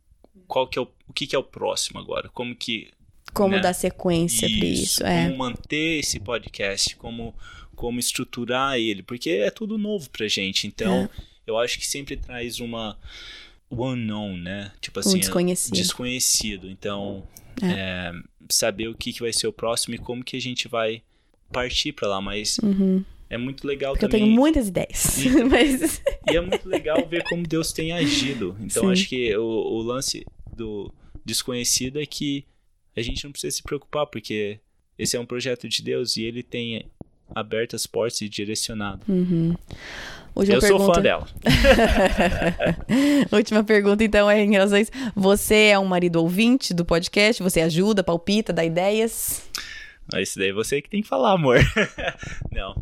[0.46, 2.88] qual que é o, o que, que é o próximo agora, como que
[3.32, 3.60] Como Né?
[3.60, 5.04] dar sequência pra isso.
[5.06, 5.24] É.
[5.26, 7.34] como manter esse podcast, como,
[7.76, 10.66] como estruturar ele, porque é tudo novo pra gente.
[10.66, 11.08] Então, É.
[11.46, 12.98] eu acho que sempre traz uma
[13.68, 14.72] o unknown, né?
[14.80, 15.74] Tipo assim, Um desconhecido.
[15.74, 16.68] desconhecido.
[16.68, 17.22] Então,
[17.62, 18.10] é,
[18.50, 21.02] saber o que, que vai ser o próximo e como que a gente vai
[21.52, 23.04] partir pra lá, mas Uhum.
[23.28, 24.24] é muito legal Porque eu também.
[24.24, 24.98] tenho muitas ideias.
[24.98, 25.44] Sim.
[25.48, 26.02] Mas.
[26.28, 28.56] E é muito legal ver como Deus tem agido.
[28.60, 28.90] Então, Sim.
[28.92, 30.24] acho que o, o lance
[30.56, 30.92] do
[31.24, 32.44] desconhecido é que
[32.96, 34.58] a gente não precisa se preocupar, porque
[34.98, 36.86] esse é um projeto de Deus e ele tem
[37.34, 39.00] aberto as portas e direcionado.
[39.08, 39.54] Uhum.
[40.34, 40.84] Última Eu pergunta.
[40.84, 41.26] sou fã dela.
[43.32, 44.92] Última pergunta, então, é em relação a isso.
[45.14, 47.42] Você é um marido ouvinte do podcast?
[47.42, 49.48] Você ajuda, palpita, dá ideias?
[50.12, 51.58] Mas Isso daí é você que tem que falar, amor.
[52.50, 52.74] não.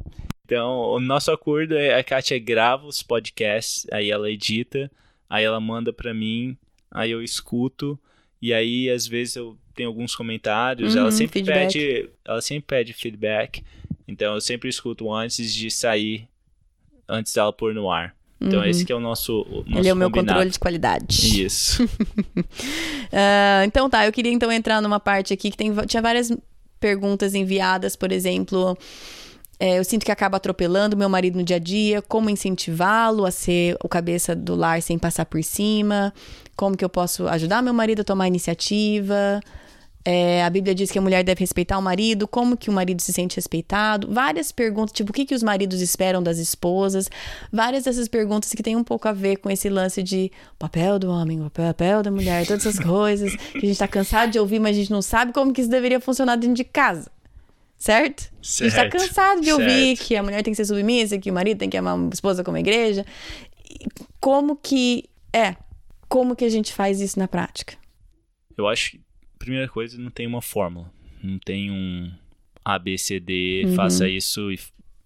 [0.44, 4.90] Então, o nosso acordo é a Kátia grava os podcasts, aí ela edita,
[5.28, 6.56] aí ela manda pra mim,
[6.90, 7.98] aí eu escuto,
[8.40, 11.72] e aí às vezes eu tenho alguns comentários, Uhum, ela sempre feedback.
[11.72, 13.62] pede, ela sempre pede feedback.
[14.06, 16.26] Então eu sempre escuto antes de sair,
[17.08, 18.16] antes dela pôr no ar.
[18.40, 18.66] Então Uhum.
[18.66, 20.28] esse que é o nosso, o nosso Ele é o meu combinado.
[20.36, 21.44] controle de qualidade.
[21.44, 21.82] Isso.
[23.12, 26.30] Ah, então tá, eu queria então entrar numa parte aqui que tem, tinha várias
[26.78, 28.76] perguntas enviadas, por exemplo.
[29.60, 32.00] É, eu sinto que acaba atropelando meu marido no dia a dia.
[32.00, 36.14] Como incentivá-lo a ser o cabeça do lar sem passar por cima?
[36.54, 39.40] Como que eu posso ajudar meu marido a tomar iniciativa?
[40.04, 43.02] É, a Bíblia diz que a mulher deve respeitar o marido, como que o marido
[43.02, 47.10] se sente respeitado, várias perguntas, tipo, o que, que os maridos esperam das esposas,
[47.52, 51.10] várias dessas perguntas que tem um pouco a ver com esse lance de papel do
[51.10, 54.76] homem, papel da mulher, todas essas coisas que a gente tá cansado de ouvir, mas
[54.76, 57.10] a gente não sabe como que isso deveria funcionar dentro de casa.
[57.78, 58.30] Certo?
[58.42, 58.62] Certo.
[58.74, 60.08] A gente tá cansado de ouvir certo.
[60.08, 62.42] que a mulher tem que ser submissa, que o marido tem que amar a esposa
[62.42, 63.04] como a igreja.
[64.20, 65.04] Como que.
[65.32, 65.56] É.
[66.08, 67.76] Como que a gente faz isso na prática?
[68.56, 69.00] Eu acho que,
[69.38, 70.90] primeira coisa, não tem uma fórmula.
[71.22, 72.10] Não tem um
[72.64, 73.74] A, B, C, D, Uhum.
[73.74, 74.58] faça isso e-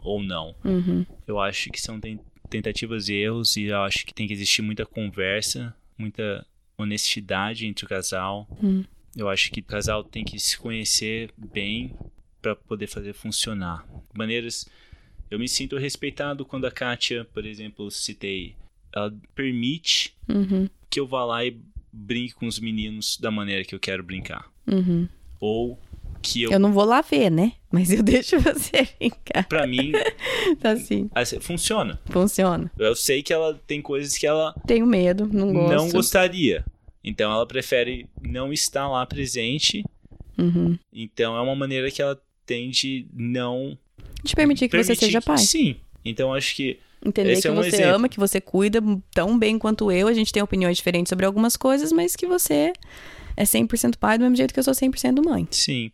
[0.03, 0.55] ou não.
[0.65, 1.05] Uhum.
[1.27, 4.63] Eu acho que são ten- tentativas e erros e eu acho que tem que existir
[4.63, 6.47] muita conversa, muita
[6.79, 8.47] honestidade entre o casal.
[8.63, 8.85] Hum.
[9.17, 11.95] Eu acho que o casal tem que se conhecer bem
[12.43, 13.87] para poder fazer funcionar.
[14.13, 14.69] Maneiras.
[15.31, 18.55] Eu me sinto respeitado quando a Kátia, por exemplo, citei,
[18.95, 20.69] ela permite Uhum.
[20.91, 21.57] que eu vá lá e
[21.91, 24.51] brinque com os meninos da maneira que eu quero brincar.
[24.67, 25.09] Uhum.
[25.41, 25.79] Ou
[26.21, 27.53] que eu, Eu não vou lá ver, né?
[27.71, 29.49] Mas eu deixo você brincar.
[29.49, 29.93] pra mim,
[30.61, 31.09] Tá assim.
[31.41, 31.99] funciona.
[32.07, 32.71] Funciona.
[32.79, 35.75] Eu sei que ela tem coisas que ela Tenho medo, não gosto.
[35.77, 36.65] não gostaria.
[37.03, 39.83] Então ela prefere não estar lá presente.
[40.39, 40.79] Uhum.
[40.93, 43.77] Então é uma maneira que ela tem de não
[44.23, 45.39] De permitir que você permitir seja que- pai.
[45.39, 45.77] Sim.
[46.05, 47.95] Então acho que Entender Esse que é um você exemplo.
[47.97, 48.81] ama, que você cuida
[49.13, 50.07] tão bem quanto eu.
[50.07, 52.73] A gente tem opiniões diferentes sobre algumas coisas, mas que você
[53.37, 55.49] é 100% pai do mesmo jeito que eu sou 100% mãe.
[55.51, 55.91] sim.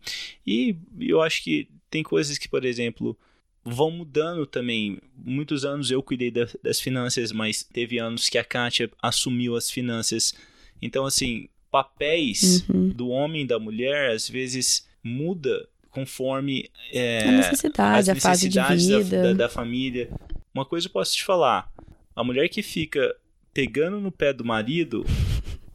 [0.47, 3.19] E eu acho que tem coisas que, por exemplo,
[3.65, 4.99] vão mudando também.
[5.17, 9.71] Muitos anos eu cuidei da- das finanças, mas teve anos que a Kátia assumiu as
[9.71, 10.35] finanças.
[10.83, 12.91] Então, assim, papéis Uhum.
[12.91, 18.49] do homem e da mulher às vezes muda conforme é, a necessidade, as a fase
[18.49, 19.23] de necessidades da- vida.
[19.23, 20.11] Da, da família.
[20.55, 21.71] Uma coisa eu posso te falar:
[22.15, 23.15] a mulher que fica
[23.55, 25.05] pegando no pé do marido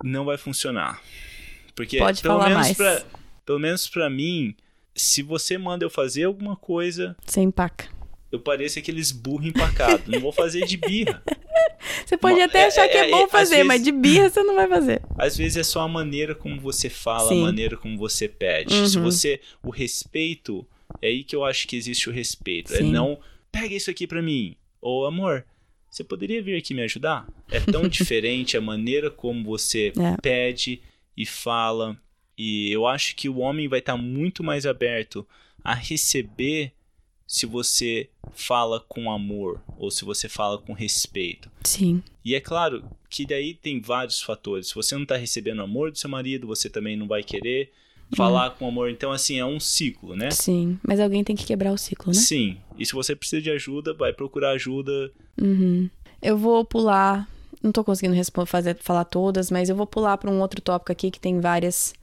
[0.03, 1.01] não vai funcionar.
[1.75, 2.77] Porque Pode pelo falar menos mais.
[2.77, 3.03] Pra,
[3.45, 4.55] pelo menos pra mim,
[4.95, 7.87] se você manda eu fazer alguma coisa, Sem empaca.
[8.33, 10.03] Eu pareço aqueles burro empacado.
[10.11, 11.23] não vou fazer de birra.
[12.05, 13.91] Você pode Uma- até é- achar que é, é- bom às fazer, vezes- mas de
[13.91, 15.01] birra você não vai fazer.
[15.17, 17.41] Às vezes é só a maneira como você fala, Sim.
[17.41, 18.73] a maneira como você pede.
[18.73, 18.87] Uhum.
[18.87, 19.39] Se você.
[19.63, 20.65] O respeito,
[21.01, 22.73] é aí que eu acho que existe o respeito.
[22.73, 22.91] É Sim.
[22.91, 23.19] não.
[23.51, 24.55] Pega isso aqui pra mim.
[24.81, 25.45] Ou, amor,
[25.89, 27.27] você poderia vir aqui me ajudar?
[27.51, 30.17] É tão diferente a maneira como você É.
[30.21, 30.81] pede
[31.15, 31.95] e fala.
[32.37, 35.25] E eu acho que o homem vai estar muito mais aberto
[35.63, 36.71] a receber
[37.33, 41.49] se você fala com amor ou se você fala com respeito.
[41.63, 42.03] Sim.
[42.23, 44.67] E é claro que daí tem vários fatores.
[44.67, 47.71] Se você não tá recebendo amor do seu marido, você também não vai querer
[48.15, 48.91] falar com amor.
[48.91, 50.29] Então, assim, é um ciclo, né?
[50.29, 50.77] Sim.
[50.87, 52.19] Mas alguém tem que quebrar o ciclo, né?
[52.19, 52.59] Sim.
[52.77, 55.11] E se você precisa de ajuda, vai procurar ajuda.
[55.41, 55.89] Uhum.
[56.21, 57.27] Eu vou pular.
[57.63, 58.15] Não tô conseguindo
[58.45, 61.95] fazer, falar todas, mas eu vou pular para um outro tópico aqui que tem várias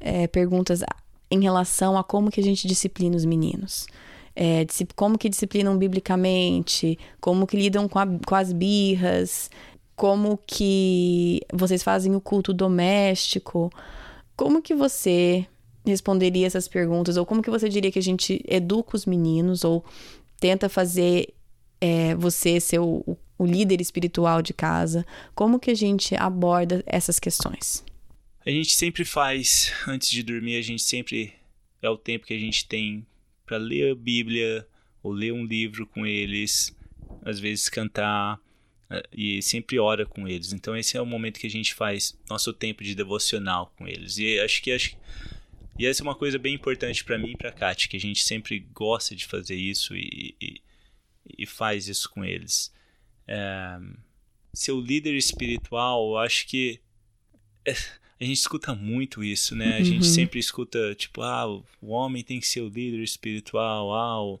[0.00, 0.82] é, perguntas
[1.30, 3.86] em relação a como que a gente disciplina os meninos.
[4.34, 4.64] É,
[4.96, 9.50] como que disciplinam biblicamente, como que lidam com, a- com as birras,
[9.94, 13.70] como que vocês fazem o culto doméstico.
[14.34, 15.46] Como que você
[15.84, 17.16] responderia essas perguntas?
[17.16, 19.64] Ou como que você diria que a gente educa os meninos?
[19.64, 19.84] Ou
[20.40, 21.34] tenta fazer
[21.80, 23.04] é, você ser o-
[23.38, 25.04] o líder espiritual de casa?
[25.34, 27.84] Como que a gente aborda essas questões?
[28.46, 31.34] A gente sempre faz, antes de dormir, a gente sempre.
[31.82, 33.04] É o tempo que a gente tem
[33.52, 34.66] para ler a Bíblia
[35.02, 36.74] ou ler um livro com eles,
[37.22, 38.40] às vezes cantar
[38.88, 40.54] eh, e sempre ora com eles.
[40.54, 44.16] Então esse é o momento que a gente faz nosso tempo de devocional com eles.
[44.16, 44.96] E acho que acho
[45.78, 48.22] e essa é uma coisa bem importante para mim e para Kátia, que a gente
[48.22, 50.62] sempre gosta de fazer isso e, e,
[51.38, 52.72] e faz isso com eles.
[53.28, 53.78] É,
[54.54, 56.80] ser o líder espiritual, eu acho que
[57.66, 57.74] é,
[58.22, 59.78] a gente escuta muito isso, né?
[59.78, 60.14] A gente Uhum.
[60.14, 64.40] sempre escuta, tipo, ah, o homem tem que ser o líder espiritual, ah, o...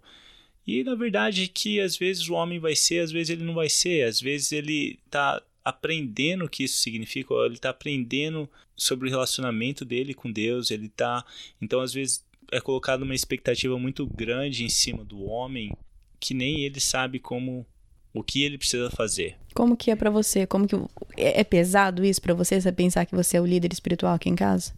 [0.64, 3.68] E na verdade que às vezes o homem vai ser, às vezes ele não vai
[3.68, 9.08] ser, às vezes ele tá aprendendo o que isso significa, ou ele tá aprendendo sobre
[9.08, 11.24] o relacionamento dele com Deus, ele tá,
[11.60, 15.72] então às vezes é colocado uma expectativa muito grande em cima do homem
[16.20, 17.66] que nem ele sabe como
[18.14, 19.36] o que ele precisa fazer.
[19.54, 20.46] Como que é pra você?
[20.46, 20.74] Como que
[21.16, 22.60] é é pesado isso pra você?
[22.60, 24.72] Você pensar que você é o líder espiritual aqui em casa?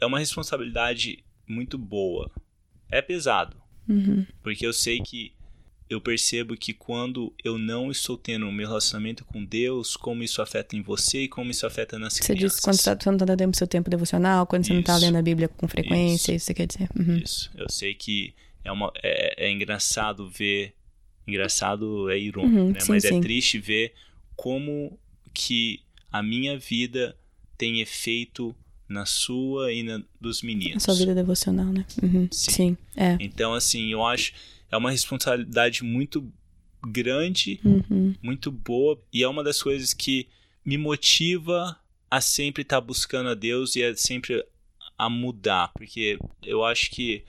[0.00, 2.30] É uma responsabilidade muito boa.
[2.90, 3.56] É pesado,
[3.88, 4.24] Uhum.
[4.42, 5.32] porque eu sei que
[5.88, 10.42] eu percebo que quando eu não estou tendo o meu relacionamento com Deus, como isso
[10.42, 12.50] afeta em você e como isso afeta nas Você crianças.
[12.50, 15.04] disse quando você você não tá dando seu tempo devocional, quando você não tá Isso.
[15.06, 16.88] lendo a Bíblia com frequência, isso, você quer dizer?
[16.98, 17.16] Uhum.
[17.18, 17.50] Isso.
[17.56, 18.34] Eu sei que
[18.64, 20.74] é, uma, é, é engraçado ver.
[21.26, 22.80] Engraçado é irônico, Uhum, né?
[22.80, 23.18] sim, Mas sim.
[23.18, 23.92] é triste ver
[24.36, 24.98] como
[25.34, 25.80] que
[26.12, 27.16] a minha vida
[27.58, 28.54] tem efeito
[28.88, 30.82] na sua e na dos A meninos.
[30.82, 31.84] sua vida devocional, né?
[32.02, 32.28] Uhum.
[32.30, 32.50] Sim.
[32.52, 32.76] Sim.
[32.96, 33.16] é.
[33.20, 34.32] Então, assim, eu acho
[34.70, 36.30] é uma responsabilidade muito
[36.86, 38.14] grande, Uhum.
[38.22, 40.28] muito boa, e é uma das coisas que
[40.64, 41.78] me motiva
[42.10, 44.44] a sempre estar buscando a Deus e a sempre
[44.98, 47.22] a mudar, porque eu acho que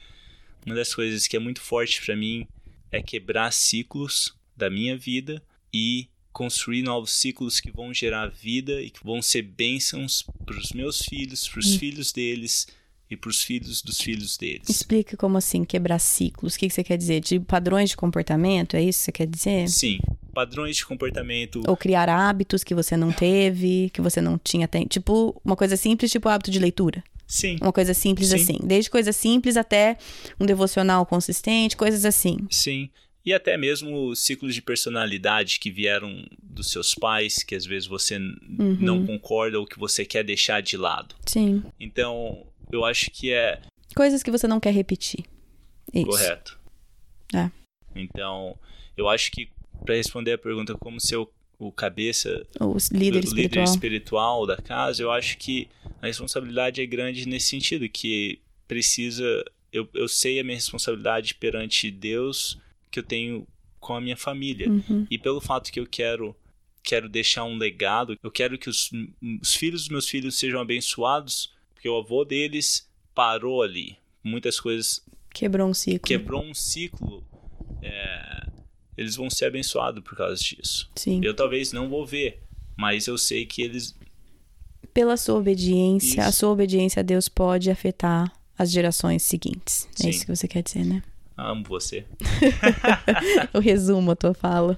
[0.65, 2.47] uma das coisas que é muito forte pra mim
[2.91, 5.41] é quebrar ciclos da minha vida
[5.73, 10.71] e construir novos ciclos que vão gerar vida e que vão ser bênçãos para os
[10.71, 12.67] meus filhos, para os filhos deles
[13.09, 14.69] e para os filhos dos filhos deles.
[14.69, 16.55] Explica como assim quebrar ciclos.
[16.55, 17.21] O que, que você quer dizer?
[17.21, 18.75] De padrões de comportamento?
[18.75, 19.67] É isso que você quer dizer?
[19.69, 19.99] Sim,
[20.33, 21.63] padrões de comportamento.
[21.67, 24.69] Ou criar hábitos que você não teve, que você não tinha.
[24.87, 27.03] Tipo, uma coisa simples, tipo hábito de leitura.
[27.27, 28.35] Sim, Uma coisa simples Sim.
[28.35, 28.57] assim.
[28.63, 29.97] Desde coisas simples até
[30.39, 32.37] um devocional consistente, coisas assim.
[32.49, 32.89] sim.
[33.25, 38.15] E até mesmo ciclos de personalidade que vieram dos seus pais, que às vezes você
[38.17, 38.77] Uhum.
[38.79, 41.13] não concorda ou que você quer deixar de lado.
[41.25, 41.61] Sim.
[41.77, 43.59] Então, eu acho que é
[43.93, 45.25] Coisas que você não quer repetir.
[45.93, 46.05] Isso.
[46.05, 46.57] correto.
[47.35, 47.51] É.
[47.93, 48.57] Então,
[48.95, 49.49] eu acho que
[49.85, 51.29] para responder a pergunta como ser o,
[51.59, 55.67] o cabeça, O líder líder espiritual da casa, eu acho que
[56.01, 59.43] a responsabilidade é grande nesse sentido, que precisa.
[59.71, 62.57] Eu, eu sei a minha responsabilidade perante Deus
[62.91, 63.47] que eu tenho
[63.79, 64.69] com a minha família.
[64.69, 65.05] Uhum.
[65.09, 66.35] E pelo fato que eu quero
[66.83, 68.89] quero deixar um legado, eu quero que os,
[69.41, 73.97] os filhos dos meus filhos sejam abençoados, porque o avô deles parou ali.
[74.23, 75.03] Muitas coisas
[75.33, 76.07] Quebrou um ciclo.
[76.07, 77.23] quebrou um ciclo.
[77.81, 78.47] é,
[78.97, 80.89] eles vão ser abençoados por causa disso.
[80.95, 81.21] Sim.
[81.23, 82.41] Eu talvez não vou ver,
[82.75, 83.95] mas eu sei que eles
[84.93, 86.39] Pela sua obediência, a Isso.
[86.39, 89.87] sua obediência a Deus pode afetar as gerações seguintes.
[89.99, 90.09] É Sim.
[90.09, 91.03] isso que você quer dizer, né?
[91.37, 92.03] amo você.
[93.53, 94.77] Eu resumo a tua fala.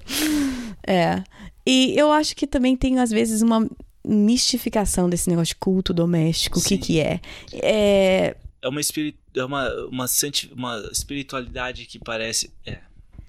[0.86, 1.22] É.
[1.66, 3.68] E eu acho que também tem, às vezes, uma
[4.04, 6.58] mistificação desse negócio de culto doméstico.
[6.58, 7.20] O que que é?
[7.52, 8.36] É...
[8.62, 12.50] É uma, espiri é uma, uma, santi uma espiritualidade que parece.
[12.66, 12.78] É.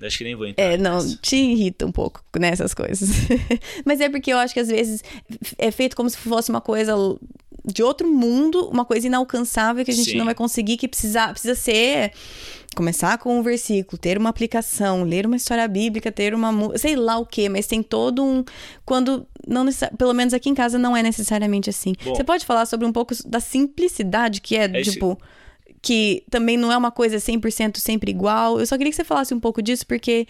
[0.01, 0.63] Acho que nem vou entrar.
[0.63, 1.17] É, não, nessa.
[1.21, 3.09] te irrita um pouco nessas coisas.
[3.85, 5.03] Mas é porque eu acho que às vezes
[5.57, 6.95] é feito como se fosse uma coisa
[7.65, 10.17] de outro mundo, uma coisa inalcançável que a gente Sim.
[10.17, 12.11] não vai conseguir, que precisa, precisa ser.
[12.73, 16.77] Começar com um versículo, ter uma aplicação, ler uma história bíblica, ter uma.
[16.77, 18.45] sei lá o quê, mas tem todo um.
[18.85, 19.27] Quando.
[19.45, 19.65] não
[19.97, 21.93] Pelo menos aqui em casa não é necessariamente assim.
[22.03, 22.15] Bom.
[22.15, 25.17] Você pode falar sobre um pouco da simplicidade que é, É tipo
[25.81, 28.59] que também não é uma coisa 100% sempre igual.
[28.59, 30.27] Eu só queria que você falasse um pouco disso, porque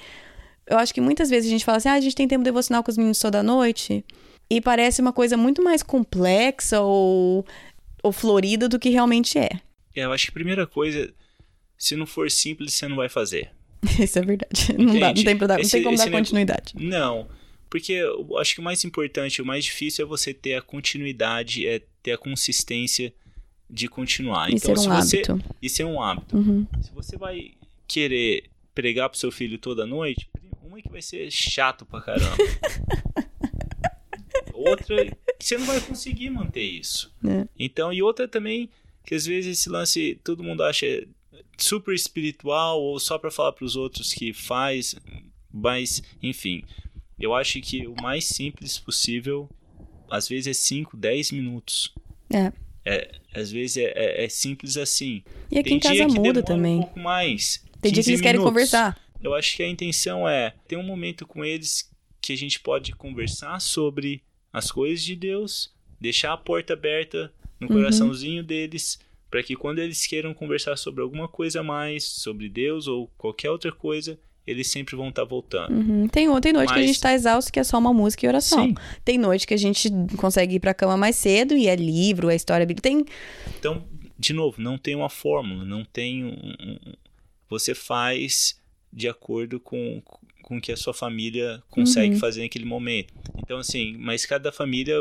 [0.68, 2.84] eu acho que muitas vezes a gente fala assim, ah, a gente tem tempo devocional
[2.84, 4.06] com os meninos toda noite,
[4.50, 7.46] e parece uma coisa muito mais complexa ou,
[8.04, 9.50] ou florida do que realmente é.
[9.96, 11.14] É, eu acho que a primeira coisa,
[11.78, 13.52] se não for simples, você não vai fazer.
[14.00, 14.74] Isso é verdade.
[14.78, 16.74] Não, dá, não tem, pra dar, não Esse- tem como dar continuidade.
[16.78, 17.28] Não,
[17.70, 21.66] porque eu acho que o mais importante, o mais difícil é você ter a continuidade,
[21.68, 23.12] é ter a consistência
[23.72, 24.50] de continuar.
[24.50, 25.56] E então, ser se um você hábito.
[25.62, 26.38] e ser um hábito.
[26.38, 26.68] Uhum.
[26.82, 27.54] Se você vai
[27.88, 28.44] querer
[28.76, 30.30] pregar pro seu filho toda noite,
[30.64, 32.36] uma é que vai ser chato pra caramba.
[34.54, 35.06] outra
[35.40, 37.12] que você não vai conseguir manter isso.
[37.26, 37.48] É.
[37.58, 38.70] Então, e outra também
[39.04, 40.86] que às vezes esse lance todo mundo acha
[41.58, 44.96] super espiritual ou só pra falar pros outros que faz,
[45.52, 46.64] mas enfim,
[47.20, 49.50] eu acho que o mais simples possível
[50.10, 51.94] às vezes é 5, 10 minutos.
[52.34, 52.52] É.
[52.86, 55.24] É, às vezes é, é- é simples assim.
[55.52, 56.78] E aqui em dia casa muda também.
[56.78, 57.64] Um pouco mais.
[57.82, 58.52] Tem dia que 15 eles querem minutos.
[58.54, 59.00] conversar.
[59.24, 62.92] Eu acho que a intenção é ter um momento com eles que a gente pode
[62.94, 67.76] conversar sobre as coisas de Deus, deixar a porta aberta no Uhum.
[67.76, 72.88] coraçãozinho deles, para que quando eles queiram conversar sobre alguma coisa a mais, sobre Deus
[72.88, 75.72] ou qualquer outra coisa, eles sempre vão estar voltando.
[75.74, 76.08] Uhum.
[76.08, 78.30] Tem, tem noite que a Mas- gente tá exausto que é só uma música e
[78.30, 78.66] oração.
[78.68, 78.76] Sim.
[79.06, 82.36] Tem noite que a gente consegue ir pra cama mais cedo e é livro, é
[82.36, 82.90] história bíblica.
[82.90, 83.06] Tem.
[83.60, 83.84] Então,
[84.18, 86.30] de novo, não tem uma fórmula, não tem um.
[86.30, 86.94] um-
[87.50, 88.60] você faz
[88.92, 90.02] de acordo com
[90.44, 92.20] com o que a sua família consegue Uhum.
[92.20, 93.14] fazer naquele momento.
[93.38, 94.96] Então, assim, mas cada família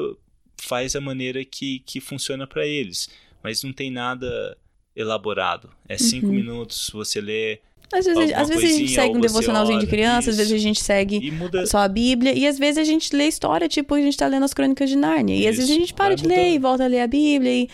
[0.56, 3.08] faz a maneira que, que funciona para eles.
[3.42, 4.56] Mas não tem nada
[4.94, 5.70] elaborado.
[5.88, 6.34] É cinco Uhum.
[6.34, 7.58] minutos, você lê
[7.92, 10.36] Às vezes, Alguma às vezes a gente segue um devocionalzinho de criança, às isso.
[10.38, 11.66] vezes a gente segue muda.
[11.66, 14.44] só a Bíblia, e às vezes a gente lê história, tipo, a gente tá lendo
[14.44, 15.34] as crônicas de Nárnia.
[15.34, 16.54] E às vezes a Isso, gente para de ler mudando.
[16.54, 17.68] e volta a ler a Bíblia, e.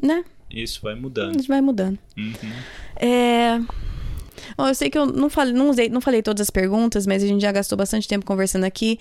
[0.00, 0.24] né?
[0.48, 1.32] Isso vai A mudando.
[1.34, 1.98] gente vai mudando.
[2.16, 2.34] Uhum.
[2.94, 3.58] É.
[4.56, 7.22] Bom, eu sei que eu não falei, não, usei, não falei todas as perguntas, mas
[7.22, 8.98] a gente já gastou bastante tempo conversando aqui.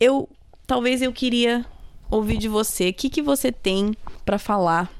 [0.00, 0.28] Eu.
[0.66, 1.64] Talvez eu queria
[2.10, 2.88] ouvir de você.
[2.88, 3.94] O que, que você tem
[4.26, 4.90] pra falar?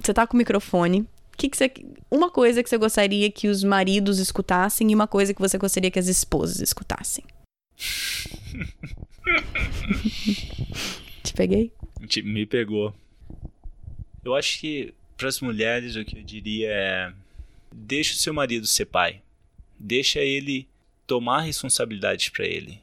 [0.00, 1.06] Você tá com o microfone.
[1.40, 1.72] Que, que você.
[2.10, 5.90] Uma coisa que você gostaria que os maridos escutassem e uma coisa que você gostaria
[5.90, 7.24] que as esposas escutassem.
[11.22, 11.72] Te peguei?
[12.06, 12.94] Te- Me pegou.
[14.22, 17.12] Eu acho que para as mulheres o que eu diria é
[17.72, 19.22] deixa o seu marido ser pai.
[19.78, 20.68] Deixa ele
[21.06, 22.80] tomar responsabilidade para ele.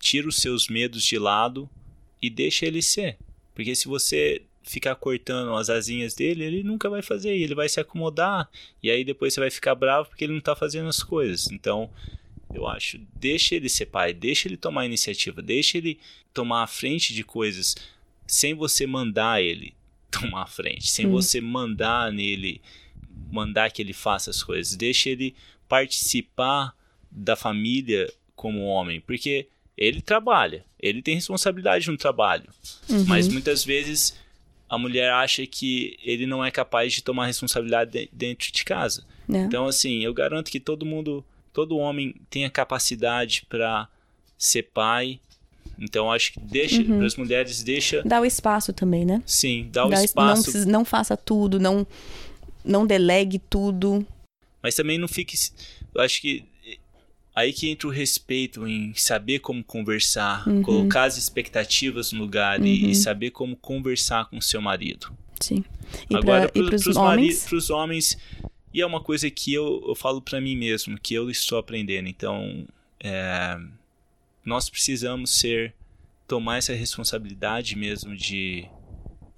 [0.00, 1.70] Tira os seus medos de lado
[2.20, 3.16] e deixa ele ser.
[3.54, 7.80] Porque se você ficar cortando as asinhas dele, ele nunca vai fazer, ele vai se
[7.80, 8.48] acomodar,
[8.82, 11.50] e aí depois você vai ficar bravo porque ele não tá fazendo as coisas.
[11.50, 11.90] Então,
[12.52, 15.98] eu acho, deixa ele ser pai, deixa ele tomar a iniciativa, deixa ele
[16.32, 17.76] tomar a frente de coisas
[18.26, 19.74] sem você mandar ele
[20.10, 21.12] tomar a frente, sem hum.
[21.12, 22.60] você mandar nele,
[23.30, 25.34] mandar que ele faça as coisas, deixa ele
[25.68, 26.74] participar
[27.10, 32.48] da família como homem, porque ele trabalha, ele tem responsabilidade no trabalho,
[32.88, 33.04] uhum.
[33.06, 34.16] mas muitas vezes
[34.70, 39.02] a mulher acha que ele não é capaz de tomar responsabilidade de, dentro de casa.
[39.28, 39.38] É.
[39.38, 43.88] Então, assim, eu garanto que todo mundo, todo homem tem a capacidade para
[44.38, 45.18] ser pai.
[45.76, 46.98] Então, acho que deixa, uhum.
[46.98, 48.00] para as mulheres, deixa.
[48.04, 49.20] Dá o espaço também, né?
[49.26, 50.58] Sim, dá, dá o espaço.
[50.58, 51.84] Não, não faça tudo, não,
[52.64, 54.06] não delegue tudo.
[54.62, 55.36] Mas também não fique.
[55.92, 56.44] Eu acho que
[57.40, 60.60] Aí que entra o respeito em saber como conversar, uhum.
[60.60, 62.66] colocar as expectativas no lugar uhum.
[62.66, 65.10] e, saber como conversar com seu marido.
[65.40, 65.64] Sim.
[66.10, 67.44] E Agora, para os homens?
[67.44, 68.18] Para os homens,
[68.74, 72.08] e é uma coisa que eu, eu falo para mim mesmo, que eu estou aprendendo.
[72.08, 72.66] Então,
[73.02, 73.58] é,
[74.44, 75.72] nós precisamos ser,
[76.28, 78.66] tomar essa responsabilidade mesmo de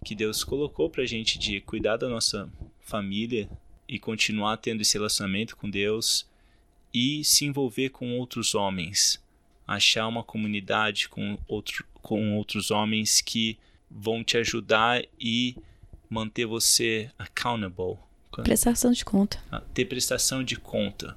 [0.04, 2.50] que Deus colocou para gente de cuidar da nossa
[2.80, 3.48] família
[3.88, 6.26] e continuar tendo esse relacionamento com Deus
[6.92, 9.22] e se envolver com outros homens,
[9.66, 13.58] achar uma comunidade com, outro, com outros homens que
[13.90, 15.56] vão te ajudar e
[16.08, 17.98] manter você accountable.
[18.42, 19.38] Prestação de conta.
[19.50, 21.16] Ah, ter prestação de conta.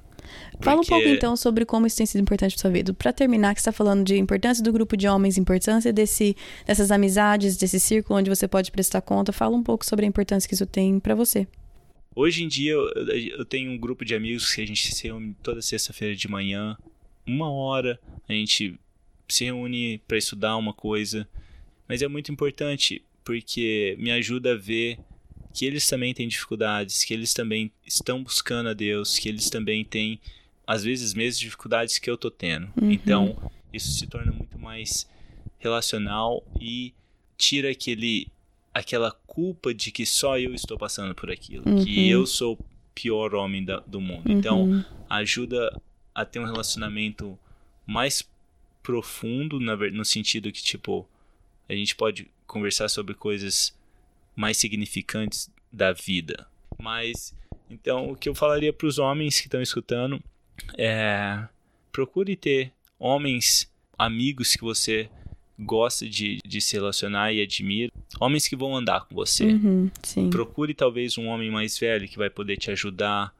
[0.60, 2.92] Fala um pouco então sobre como isso tem sido importante para sua vida.
[2.92, 7.56] Para terminar, que está falando de importância do grupo de homens, importância desse, dessas amizades,
[7.56, 9.32] desse círculo onde você pode prestar conta.
[9.32, 11.46] Fala um pouco sobre a importância que isso tem para você.
[12.16, 15.36] Hoje em dia eu, eu tenho um grupo de amigos que a gente se reúne
[15.42, 16.74] toda sexta-feira de manhã,
[17.26, 18.80] uma hora, a gente
[19.28, 21.28] se reúne para estudar uma coisa,
[21.86, 24.98] mas é muito importante porque me ajuda a ver
[25.52, 29.84] que eles também têm dificuldades, que eles também estão buscando a Deus, que eles também
[29.84, 30.18] têm
[30.66, 32.66] às vezes mesmas dificuldades que eu tô tendo.
[32.80, 32.92] Uhum.
[32.92, 35.06] Então, isso se torna muito mais
[35.58, 36.94] relacional e
[37.36, 38.28] tira aquele
[38.76, 41.82] aquela culpa de que só eu estou passando por aquilo, uhum.
[41.82, 42.64] que eu sou o
[42.94, 44.28] pior homem da, do mundo.
[44.28, 44.38] Uhum.
[44.38, 45.80] Então, ajuda
[46.14, 47.38] a ter um relacionamento
[47.86, 48.22] mais
[48.82, 51.08] profundo, na, no sentido que, tipo,
[51.66, 53.74] a gente pode conversar sobre coisas
[54.34, 56.46] mais significantes da vida.
[56.78, 57.34] Mas,
[57.70, 60.22] então, o que eu falaria para os homens que estão escutando
[60.76, 61.48] é
[61.90, 65.08] procure ter homens, amigos que você
[65.58, 67.92] gosta de, de se relacionar e admira.
[68.20, 69.44] Homens que vão andar com você.
[69.44, 69.90] Uhum,
[70.30, 73.32] Procure talvez um homem mais velho que vai poder te ajudar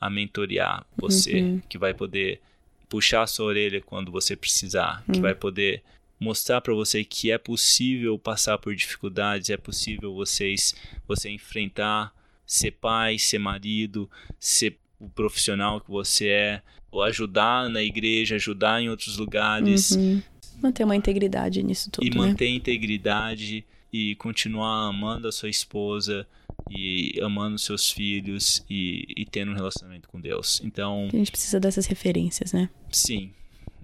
[0.00, 1.62] a mentorear você, uhum.
[1.68, 2.40] que vai poder
[2.88, 5.14] puxar a sua orelha quando você precisar, uhum.
[5.14, 5.82] que vai poder
[6.18, 10.74] mostrar para você que é possível passar por dificuldades, é possível vocês
[11.06, 12.12] você enfrentar,
[12.46, 18.80] ser pai, ser marido, ser o profissional que você é, ou ajudar na igreja, ajudar
[18.80, 20.22] em outros lugares, uhum.
[20.62, 22.06] Manter uma integridade nisso tudo.
[22.06, 22.16] E né?
[22.16, 26.26] manter integridade e continuar amando a sua esposa
[26.70, 30.62] e amando seus filhos e, e tendo um relacionamento com Deus.
[30.64, 31.08] Então.
[31.12, 32.70] A gente precisa dessas referências, né?
[32.90, 33.30] Sim.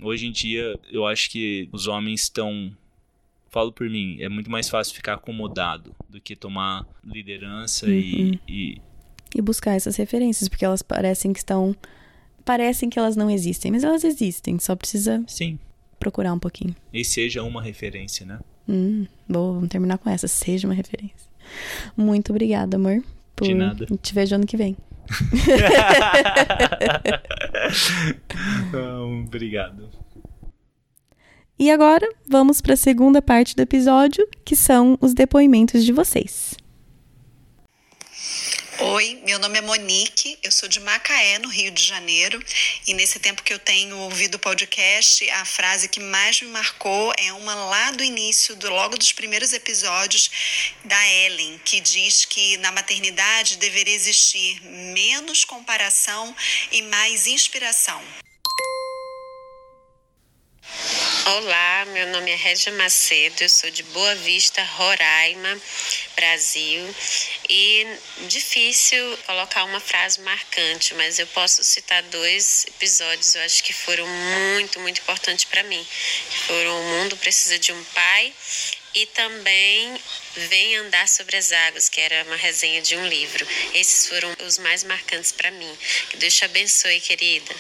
[0.01, 2.73] Hoje em dia, eu acho que os homens estão.
[3.51, 7.93] Falo por mim, é muito mais fácil ficar acomodado do que tomar liderança uhum.
[7.93, 8.83] e, e.
[9.35, 11.75] E buscar essas referências, porque elas parecem que estão.
[12.45, 15.23] Parecem que elas não existem, mas elas existem, só precisa.
[15.27, 15.59] Sim
[15.99, 16.75] procurar um pouquinho.
[16.93, 18.39] E seja uma referência, né?
[18.69, 20.29] Hum, bom, vamos terminar com essa.
[20.29, 21.29] Seja uma referência.
[21.97, 23.03] Muito obrigada, amor.
[23.35, 23.47] Por...
[23.47, 23.87] De nada.
[24.03, 24.77] Te vejo ano que vem.
[29.25, 29.89] obrigado.
[31.59, 36.55] E agora, vamos para a segunda parte do episódio, que são os depoimentos de vocês.
[38.81, 42.41] Oi, meu nome é Monique, eu sou de Macaé, no Rio de Janeiro,
[42.87, 47.13] e nesse tempo que eu tenho ouvido o podcast, a frase que mais me marcou
[47.19, 50.31] é uma lá do início, do logo dos primeiros episódios
[50.85, 56.35] da Ellen, que diz que na maternidade deveria existir menos comparação
[56.71, 58.01] e mais inspiração.
[61.27, 65.61] Olá, meu nome é Regia Macedo, eu sou de Boa Vista, Roraima,
[66.17, 66.95] Brasil.
[67.49, 67.87] E
[68.29, 74.07] difícil colocar uma frase marcante, mas eu posso citar dois episódios, eu acho que foram
[74.07, 75.87] muito, muito importantes para mim.
[76.47, 78.33] foram O Mundo Precisa de um Pai
[78.95, 80.01] e também
[80.35, 83.47] Vem Andar Sobre as Águas, que era uma resenha de um livro.
[83.75, 85.79] Esses foram os mais marcantes para mim.
[86.11, 87.55] Que Deus te abençoe, querida.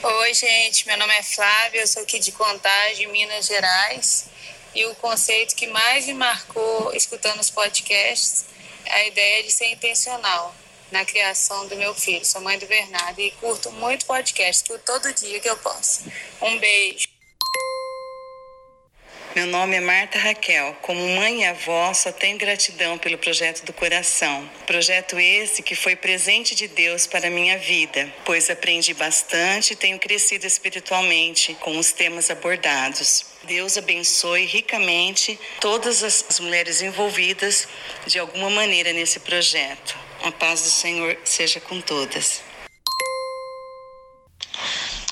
[0.00, 0.86] Oi, gente.
[0.86, 4.26] Meu nome é Flávia, eu sou aqui de Contagem, Minas Gerais.
[4.72, 8.44] E o conceito que mais me marcou escutando os podcasts
[8.84, 10.54] é a ideia de ser intencional
[10.92, 12.24] na criação do meu filho.
[12.24, 16.04] Sou mãe do Bernardo e curto muito podcast, escuto todo dia que eu posso.
[16.42, 17.17] Um beijo.
[19.36, 20.74] Meu nome é Marta Raquel.
[20.80, 24.48] Como mãe e avó, só tenho gratidão pelo projeto do coração.
[24.66, 29.76] Projeto esse que foi presente de Deus para a minha vida, pois aprendi bastante e
[29.76, 33.26] tenho crescido espiritualmente com os temas abordados.
[33.44, 37.68] Deus abençoe ricamente todas as mulheres envolvidas
[38.06, 39.96] de alguma maneira nesse projeto.
[40.22, 42.47] A paz do Senhor seja com todas.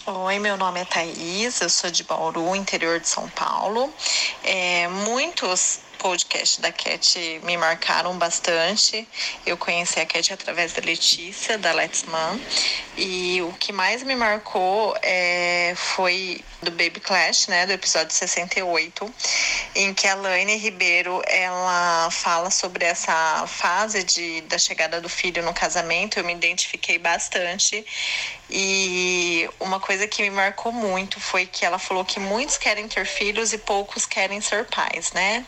[0.09, 3.93] Oi, meu nome é Thaís, eu sou de Bauru, interior de São Paulo.
[4.43, 9.09] É, muitos podcasts da Cat me marcaram bastante.
[9.45, 12.39] Eu conheci a Cat através da Letícia, da Let's Man.
[12.97, 19.13] E o que mais me marcou é, foi do Baby Clash, né, do episódio 68,
[19.75, 25.43] em que a Laine Ribeiro ela fala sobre essa fase de, da chegada do filho
[25.43, 26.19] no casamento.
[26.19, 27.85] Eu me identifiquei bastante
[28.49, 33.05] e uma coisa que me marcou muito foi que ela falou que muitos querem ter
[33.05, 35.45] filhos e poucos querem ser pais, né?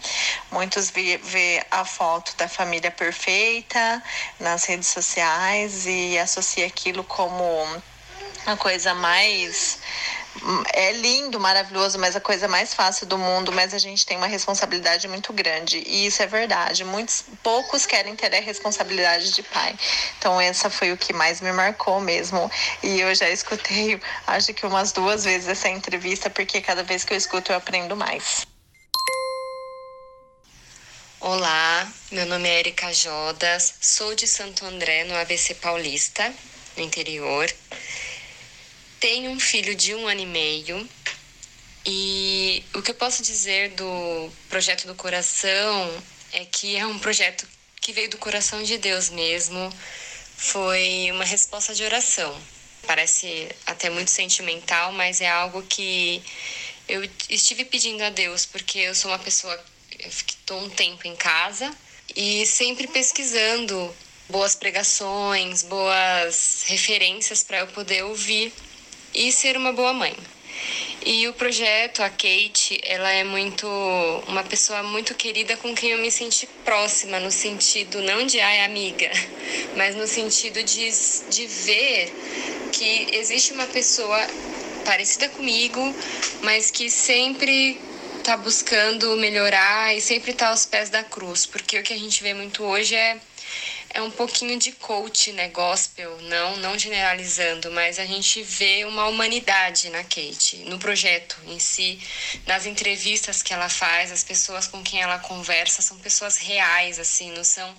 [0.50, 4.02] Muitos vê, a foto da família perfeita
[4.40, 7.44] nas redes sociais e associa aquilo como
[8.46, 9.78] a coisa mais
[10.72, 14.26] é lindo, maravilhoso, mas a coisa mais fácil do mundo, mas a gente tem uma
[14.26, 15.82] responsabilidade muito grande.
[15.86, 16.84] E isso é verdade.
[16.84, 19.76] Muitos poucos querem ter a responsabilidade de pai.
[20.18, 22.50] Então essa foi o que mais me marcou mesmo.
[22.82, 27.12] E eu já escutei, acho que umas duas vezes essa entrevista, porque cada vez que
[27.12, 28.46] eu escuto eu aprendo mais.
[31.20, 36.32] Olá, meu nome é Erika Jodas, sou de Santo André, no ABC Paulista,
[36.76, 37.52] no interior.
[39.00, 40.88] Tenho um filho de um ano e meio
[41.84, 46.02] e o que eu posso dizer do projeto do coração
[46.32, 47.48] é que é um projeto
[47.80, 49.72] que veio do coração de Deus mesmo.
[50.36, 52.40] Foi uma resposta de oração.
[52.86, 56.22] Parece até muito sentimental, mas é algo que
[56.86, 59.60] eu estive pedindo a Deus porque eu sou uma pessoa
[59.98, 61.70] que estou um tempo em casa
[62.14, 63.94] e sempre pesquisando
[64.28, 68.52] boas pregações, boas referências para eu poder ouvir
[69.14, 70.14] e ser uma boa mãe.
[71.04, 73.66] E o projeto, a Kate, ela é muito
[74.26, 78.64] uma pessoa muito querida com quem eu me senti próxima, no sentido não de ai
[78.64, 79.10] amiga,
[79.76, 80.90] mas no sentido de,
[81.30, 82.12] de ver
[82.72, 84.26] que existe uma pessoa
[84.84, 85.94] parecida comigo,
[86.42, 87.80] mas que sempre
[88.28, 92.22] está buscando melhorar e sempre está aos pés da cruz, porque o que a gente
[92.22, 93.18] vê muito hoje é
[93.90, 99.06] é um pouquinho de coach, né, gospel, não, não generalizando, mas a gente vê uma
[99.06, 101.98] humanidade na Kate, no projeto em si,
[102.46, 107.32] nas entrevistas que ela faz, as pessoas com quem ela conversa são pessoas reais, assim,
[107.32, 107.74] não são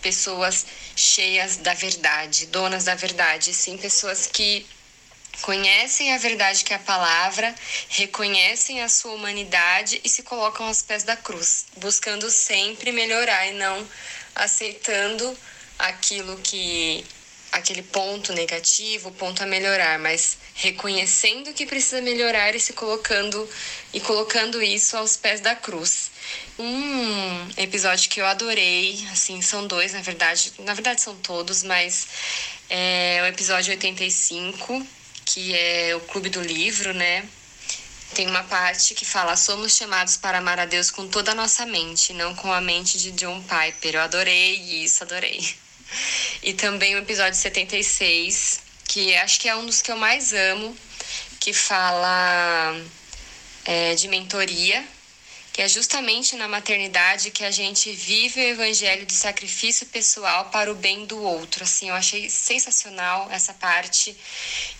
[0.00, 0.64] pessoas
[0.96, 4.66] cheias da verdade, donas da verdade, sim, pessoas que
[5.40, 7.54] conhecem a verdade que é a palavra,
[7.88, 13.54] reconhecem a sua humanidade e se colocam aos pés da cruz, buscando sempre melhorar e
[13.54, 13.86] não
[14.34, 15.36] aceitando
[15.78, 17.04] aquilo que
[17.52, 23.48] aquele ponto negativo, ponto a melhorar, mas reconhecendo que precisa melhorar e se colocando
[23.92, 26.10] e colocando isso aos pés da cruz.
[26.58, 32.06] Um episódio que eu adorei, assim, são dois, na verdade, na verdade são todos, mas
[32.68, 34.86] é o episódio 85,
[35.32, 37.24] que é o Clube do Livro, né?
[38.14, 41.64] Tem uma parte que fala: somos chamados para amar a Deus com toda a nossa
[41.64, 43.94] mente, não com a mente de John Piper.
[43.94, 45.40] Eu adorei isso, adorei.
[46.42, 50.76] E também o episódio 76, que acho que é um dos que eu mais amo,
[51.38, 52.76] que fala
[53.64, 54.84] é, de mentoria
[55.60, 60.74] é justamente na maternidade que a gente vive o evangelho de sacrifício pessoal para o
[60.74, 61.64] bem do outro.
[61.64, 64.16] Assim, eu achei sensacional essa parte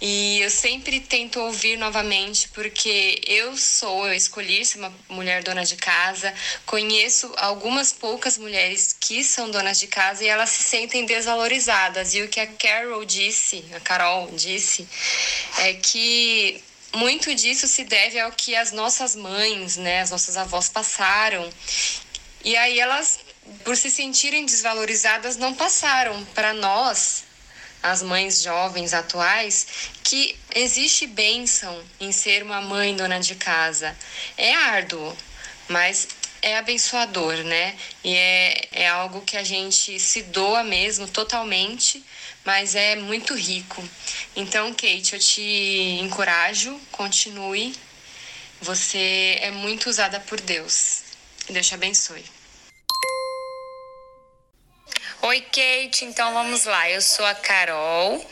[0.01, 5.65] e eu sempre tento ouvir novamente porque eu sou, eu escolhi ser uma mulher dona
[5.67, 6.33] de casa,
[6.65, 12.15] conheço algumas poucas mulheres que são donas de casa e elas se sentem desvalorizadas.
[12.15, 14.89] E o que a Carol disse, a Carol disse,
[15.59, 16.63] é que
[16.95, 21.49] muito disso se deve ao que as nossas mães, né, as nossas avós passaram.
[22.45, 23.21] E aí elas,
[23.65, 27.25] por se sentirem desvalorizadas, não passaram para nós
[27.83, 29.67] as mães jovens atuais
[30.03, 33.97] que existe bênção em ser uma mãe dona de casa.
[34.37, 35.17] É árduo,
[35.69, 36.09] mas
[36.43, 37.77] é abençoador, né?
[38.03, 42.05] E é, é algo que a gente se doa mesmo totalmente,
[42.45, 43.83] mas é muito rico.
[44.35, 47.75] Então, Kate, eu te encorajo, continue.
[48.63, 51.03] Você é muito usada por Deus.
[51.49, 52.25] Deus te abençoe.
[55.23, 56.05] Oi, Kate.
[56.05, 56.89] Então vamos lá.
[56.89, 58.25] Eu sou a Carol,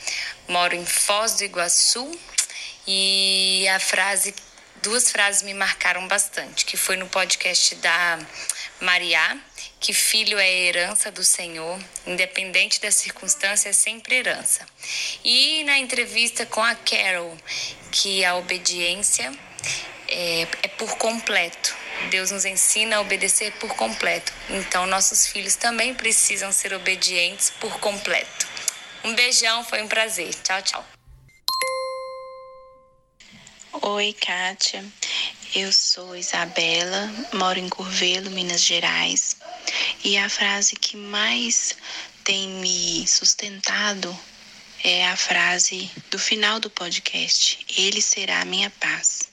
[0.49, 2.11] moro em Foz do Iguaçu
[2.87, 4.35] e a frase,
[4.83, 8.19] duas frases me marcaram bastante, que foi no podcast da
[8.81, 9.37] Mariá,
[9.81, 14.67] que filho é herança do Senhor, independente da circunstância, é sempre herança.
[15.25, 17.37] E na entrevista com a Carol,
[17.91, 19.33] que a obediência
[20.09, 21.77] é, é por completo.
[22.11, 24.33] Deus nos ensina a obedecer por completo.
[24.51, 28.47] Então, nossos filhos também precisam ser obedientes por completo.
[29.05, 30.33] Um beijão, foi um prazer.
[30.43, 30.87] Tchau, tchau.
[33.83, 34.85] Oi, Kátia.
[35.55, 39.37] Eu sou Isabela, moro em Curvelo, Minas Gerais.
[40.05, 41.75] E a frase que mais
[42.25, 44.19] tem me sustentado
[44.85, 49.29] é a frase do final do podcast: Ele será a minha paz.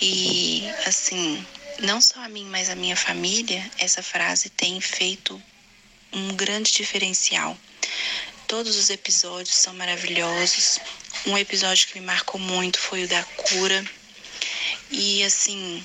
[0.00, 1.46] E assim,
[1.80, 5.40] não só a mim, mas a minha família, essa frase tem feito
[6.12, 7.56] um grande diferencial.
[8.46, 10.78] Todos os episódios são maravilhosos.
[11.26, 13.84] Um episódio que me marcou muito foi o da cura.
[14.90, 15.82] E assim,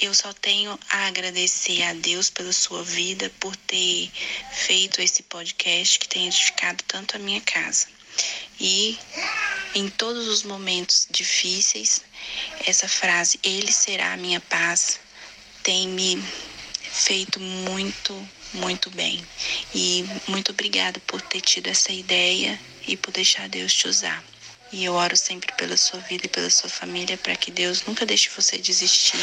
[0.00, 4.10] eu só tenho a agradecer a Deus pela sua vida, por ter
[4.52, 7.86] feito esse podcast que tem edificado tanto a minha casa.
[8.58, 8.98] E
[9.74, 12.02] em todos os momentos difíceis,
[12.66, 14.98] essa frase, Ele será a minha paz,
[15.62, 16.22] tem me
[16.82, 19.24] feito muito, muito bem.
[19.74, 24.29] E muito obrigada por ter tido essa ideia e por deixar Deus te usar.
[24.72, 28.06] E eu oro sempre pela sua vida e pela sua família para que Deus nunca
[28.06, 29.18] deixe você desistir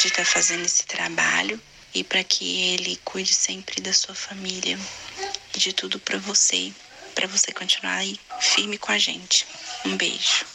[0.00, 1.60] de estar fazendo esse trabalho
[1.94, 4.78] e para que Ele cuide sempre da sua família
[5.54, 6.72] e de tudo para você
[7.14, 9.46] para você continuar aí firme com a gente.
[9.84, 10.46] Um beijo.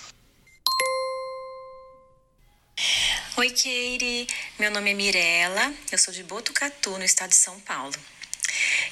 [3.38, 4.28] Oi, Keire.
[4.58, 5.74] Meu nome é Mirella.
[5.92, 7.94] Eu sou de Botucatu, no estado de São Paulo.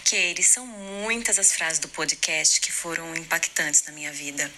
[0.03, 4.51] Keire, são muitas as frases do podcast que foram impactantes na minha vida.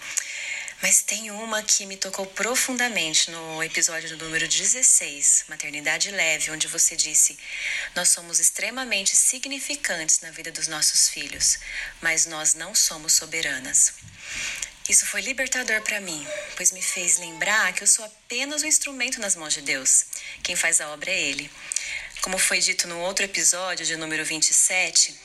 [0.82, 6.68] Mas tem uma que me tocou profundamente no episódio do número 16, Maternidade Leve, onde
[6.68, 7.38] você disse:
[7.96, 11.58] Nós somos extremamente significantes na vida dos nossos filhos,
[12.02, 13.94] mas nós não somos soberanas.
[14.88, 19.20] Isso foi libertador para mim, pois me fez lembrar que eu sou apenas um instrumento
[19.20, 20.06] nas mãos de Deus.
[20.44, 21.50] Quem faz a obra é Ele.
[22.22, 25.20] Como foi dito no outro episódio, de número 27,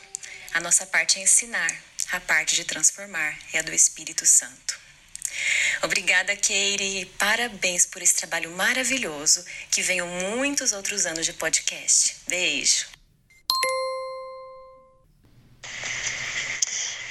[0.54, 1.70] a nossa parte é ensinar,
[2.12, 4.79] a parte de transformar é a do Espírito Santo.
[5.82, 9.44] Obrigada, Keire, parabéns por esse trabalho maravilhoso.
[9.70, 12.16] Que venham muitos outros anos de podcast.
[12.28, 12.86] Beijo.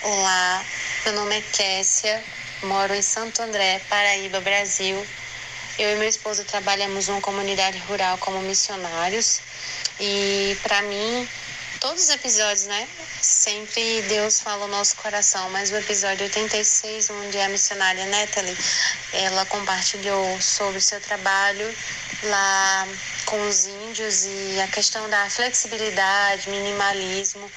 [0.02, 0.66] Olá,
[1.04, 2.24] meu nome é Kessia,
[2.64, 5.06] moro em Santo André, Paraíba, Brasil.
[5.78, 9.42] Eu e meu esposo trabalhamos numa comunidade rural como missionários
[10.00, 11.28] e para mim
[11.80, 12.88] todos os episódios, né?
[13.22, 18.56] Sempre Deus fala o nosso coração, mas o episódio 86, onde a missionária Natalie,
[19.14, 21.74] ela compartilhou sobre o seu trabalho
[22.24, 22.88] lá
[23.26, 27.50] com os índios e a questão da flexibilidade, minimalismo,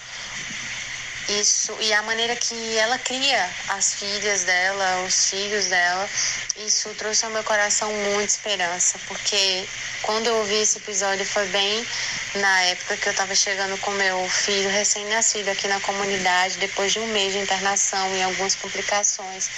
[1.29, 6.09] isso e a maneira que ela cria as filhas dela, os filhos dela,
[6.57, 9.67] isso trouxe ao meu coração muita esperança, porque
[10.03, 11.87] quando eu ouvi esse episódio foi bem
[12.35, 16.99] na época que eu estava chegando com meu filho recém-nascido aqui na comunidade, depois de
[16.99, 19.49] um mês de internação e algumas complicações.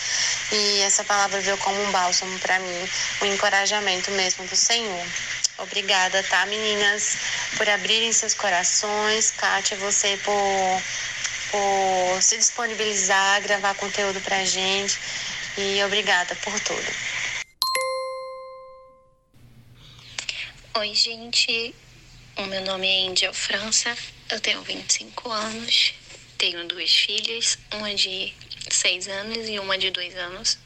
[0.52, 2.88] E essa palavra veio como um bálsamo para mim,
[3.22, 5.06] um encorajamento mesmo do Senhor.
[5.58, 7.16] Obrigada, tá, meninas,
[7.56, 9.30] por abrirem seus corações.
[9.30, 10.82] Kátia, você por
[11.54, 14.98] por se disponibilizar, gravar conteúdo pra gente.
[15.56, 16.86] E obrigada por tudo.
[20.78, 21.72] Oi, gente.
[22.36, 23.96] O meu nome é Índia França.
[24.28, 25.94] Eu tenho 25 anos.
[26.36, 28.34] Tenho duas filhas, uma de
[28.68, 30.58] 6 anos e uma de 2 anos.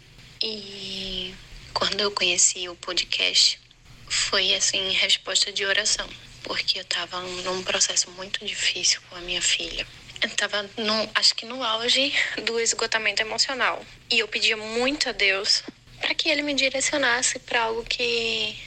[0.43, 1.35] E
[1.75, 3.61] quando eu conheci o podcast,
[4.09, 6.09] foi assim, resposta de oração,
[6.43, 9.87] porque eu tava num processo muito difícil com a minha filha
[10.21, 12.13] eu tava no, acho que no auge
[12.45, 13.85] do esgotamento emocional.
[14.11, 15.63] E eu pedia muito a Deus
[16.01, 18.59] para que ele me direcionasse para algo que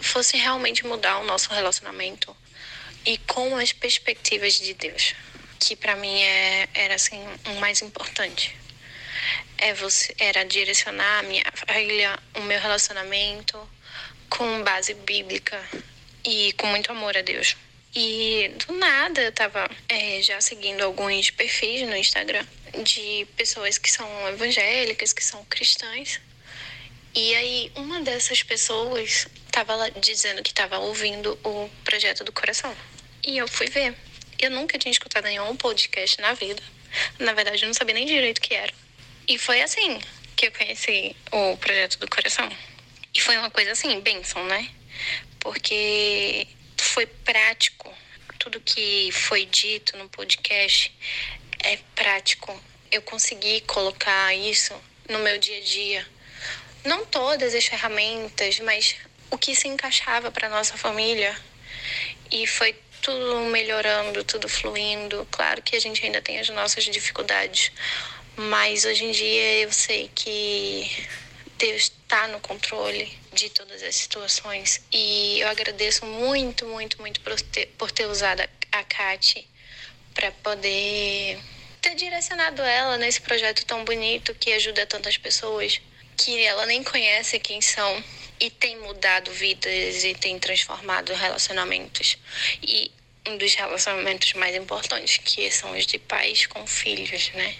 [0.00, 2.36] fosse realmente mudar o nosso relacionamento
[3.04, 5.14] e com as perspectivas de Deus,
[5.58, 8.56] que para mim é, era assim o mais importante.
[9.56, 13.58] é você, era direcionar a minha família, o meu relacionamento
[14.28, 15.60] com base bíblica
[16.24, 17.56] e com muito amor a Deus.
[17.94, 22.46] E do nada eu tava é, já seguindo alguns perfis no Instagram
[22.82, 26.20] de pessoas que são evangélicas, que são cristãs.
[27.14, 32.74] E aí uma dessas pessoas tava dizendo que estava ouvindo o projeto do coração.
[33.26, 33.94] E eu fui ver.
[34.38, 36.62] Eu nunca tinha escutado nenhum podcast na vida.
[37.18, 38.72] Na verdade, eu não sabia nem direito o que era.
[39.26, 39.98] E foi assim
[40.36, 42.48] que eu conheci o projeto do coração.
[43.12, 44.70] E foi uma coisa assim, bênção, né?
[45.40, 46.46] Porque
[46.88, 47.92] foi prático.
[48.38, 50.92] Tudo que foi dito no podcast
[51.62, 52.58] é prático.
[52.90, 54.74] Eu consegui colocar isso
[55.08, 56.06] no meu dia a dia.
[56.84, 58.96] Não todas as ferramentas, mas
[59.30, 61.36] o que se encaixava para nossa família.
[62.30, 65.26] E foi tudo melhorando, tudo fluindo.
[65.30, 67.70] Claro que a gente ainda tem as nossas dificuldades,
[68.36, 70.90] mas hoje em dia eu sei que
[71.58, 77.40] Deus está no controle de todas as situações e eu agradeço muito, muito, muito por
[77.40, 79.46] ter, por ter usado a, Kate
[80.14, 81.36] para poder
[81.82, 85.80] ter direcionado ela nesse projeto tão bonito que ajuda tantas pessoas
[86.16, 88.04] que ela nem conhece quem são
[88.38, 92.16] e tem mudado vidas e tem transformado relacionamentos.
[92.62, 92.92] E
[93.26, 97.56] um dos relacionamentos mais importantes, que são os de pais com filhos, né?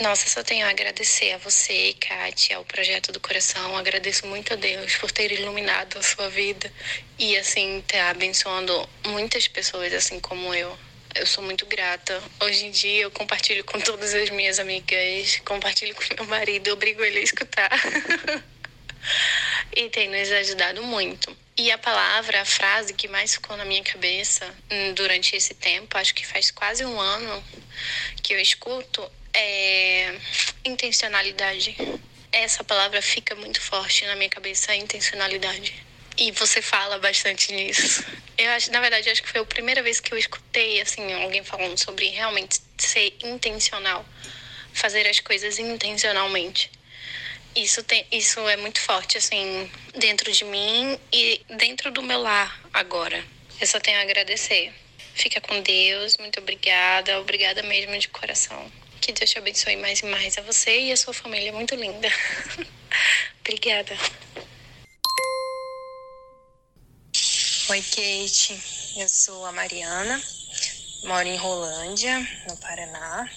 [0.00, 3.76] Nossa, só tenho a agradecer a você, Kátia, ao Projeto do Coração.
[3.76, 6.72] Agradeço muito a Deus por ter iluminado a sua vida
[7.18, 10.76] e, assim, ter abençoando muitas pessoas, assim como eu.
[11.14, 12.22] Eu sou muito grata.
[12.40, 17.04] Hoje em dia eu compartilho com todas as minhas amigas, compartilho com meu marido, obrigo
[17.04, 17.70] ele a escutar.
[19.76, 21.36] e tem nos ajudado muito.
[21.54, 25.98] E a palavra, a frase que mais ficou na minha cabeça hum, durante esse tempo,
[25.98, 27.44] acho que faz quase um ano
[28.22, 30.14] que eu escuto, é
[30.64, 31.76] intencionalidade.
[32.30, 35.74] Essa palavra fica muito forte na minha cabeça, intencionalidade.
[36.16, 38.04] E você fala bastante nisso.
[38.36, 41.42] Eu acho, na verdade, acho que foi a primeira vez que eu escutei assim alguém
[41.42, 44.04] falando sobre realmente ser intencional,
[44.72, 46.70] fazer as coisas intencionalmente.
[47.54, 52.60] Isso tem, isso é muito forte assim dentro de mim e dentro do meu lar
[52.72, 53.22] agora.
[53.60, 54.72] Eu só tenho a agradecer.
[55.14, 58.81] Fica com Deus, muito obrigada, obrigada mesmo de coração.
[59.02, 62.08] Que Deus te abençoe mais e mais a você e a sua família muito linda.
[63.42, 63.96] obrigada.
[67.68, 68.62] Oi, Kate.
[68.96, 70.22] Eu sou a Mariana,
[71.02, 73.28] moro em Rolândia, no Paraná,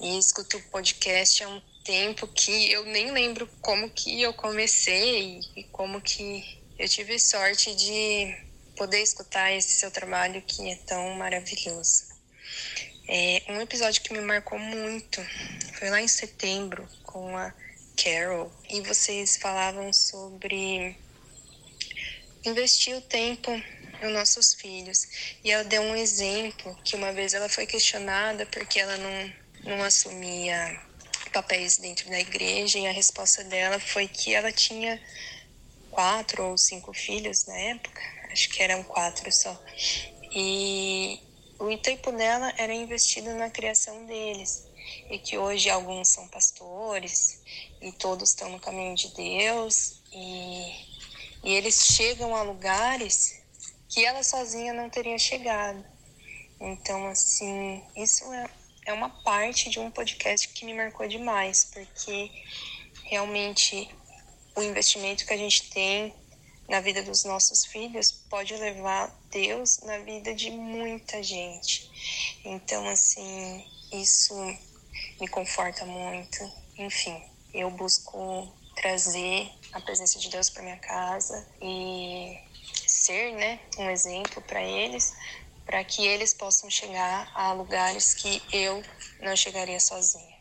[0.00, 5.42] e escuto o podcast há um tempo que eu nem lembro como que eu comecei
[5.54, 8.36] e como que eu tive sorte de
[8.76, 12.16] poder escutar esse seu trabalho que é tão maravilhoso.
[13.08, 15.24] É, um episódio que me marcou muito
[15.78, 17.54] foi lá em setembro com a
[17.96, 20.96] Carol e vocês falavam sobre
[22.44, 23.50] investir o tempo
[24.02, 25.06] nos nossos filhos.
[25.44, 29.32] E ela deu um exemplo que uma vez ela foi questionada porque ela não,
[29.64, 30.80] não assumia
[31.32, 35.00] papéis dentro da igreja e a resposta dela foi que ela tinha
[35.90, 38.00] quatro ou cinco filhos na época,
[38.32, 39.62] acho que eram quatro só.
[40.32, 41.20] E
[41.58, 44.66] o tempo dela era investido na criação deles.
[45.10, 47.40] E que hoje alguns são pastores
[47.80, 50.72] e todos estão no caminho de Deus e,
[51.42, 53.42] e eles chegam a lugares
[53.88, 55.84] que ela sozinha não teria chegado.
[56.60, 58.48] Então, assim, isso é,
[58.86, 62.30] é uma parte de um podcast que me marcou demais, porque
[63.04, 63.88] realmente
[64.54, 66.14] o investimento que a gente tem
[66.68, 71.90] na vida dos nossos filhos pode levar Deus na vida de muita gente.
[72.42, 73.62] Então, assim,
[73.92, 74.34] isso
[75.20, 76.50] me conforta muito.
[76.78, 77.22] Enfim,
[77.52, 82.34] eu busco trazer a presença de Deus para minha casa e
[82.86, 85.12] ser, né, um exemplo para eles,
[85.66, 88.82] para que eles possam chegar a lugares que eu
[89.20, 90.34] não chegaria sozinha.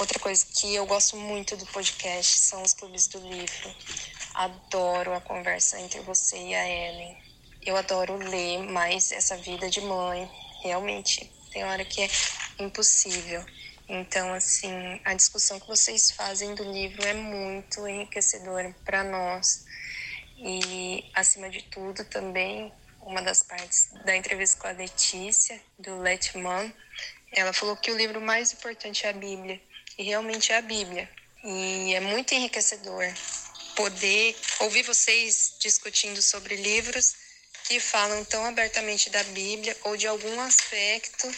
[0.00, 3.76] Outra coisa que eu gosto muito do podcast são os clubes do livro.
[4.34, 7.23] Adoro a conversa entre você e a Ellen.
[7.64, 10.30] Eu adoro ler mais essa vida de mãe.
[10.62, 12.10] Realmente, tem hora que é
[12.58, 13.42] impossível.
[13.88, 19.64] Então, assim, a discussão que vocês fazem do livro é muito enriquecedora para nós.
[20.36, 26.70] E, acima de tudo, também uma das partes da entrevista com a Letícia, do Letman,
[27.32, 29.58] ela falou que o livro mais importante é a Bíblia.
[29.96, 31.08] E realmente é a Bíblia.
[31.42, 33.04] E é muito enriquecedor
[33.74, 37.23] poder ouvir vocês discutindo sobre livros
[37.64, 41.30] que falam tão abertamente da Bíblia ou de algum aspecto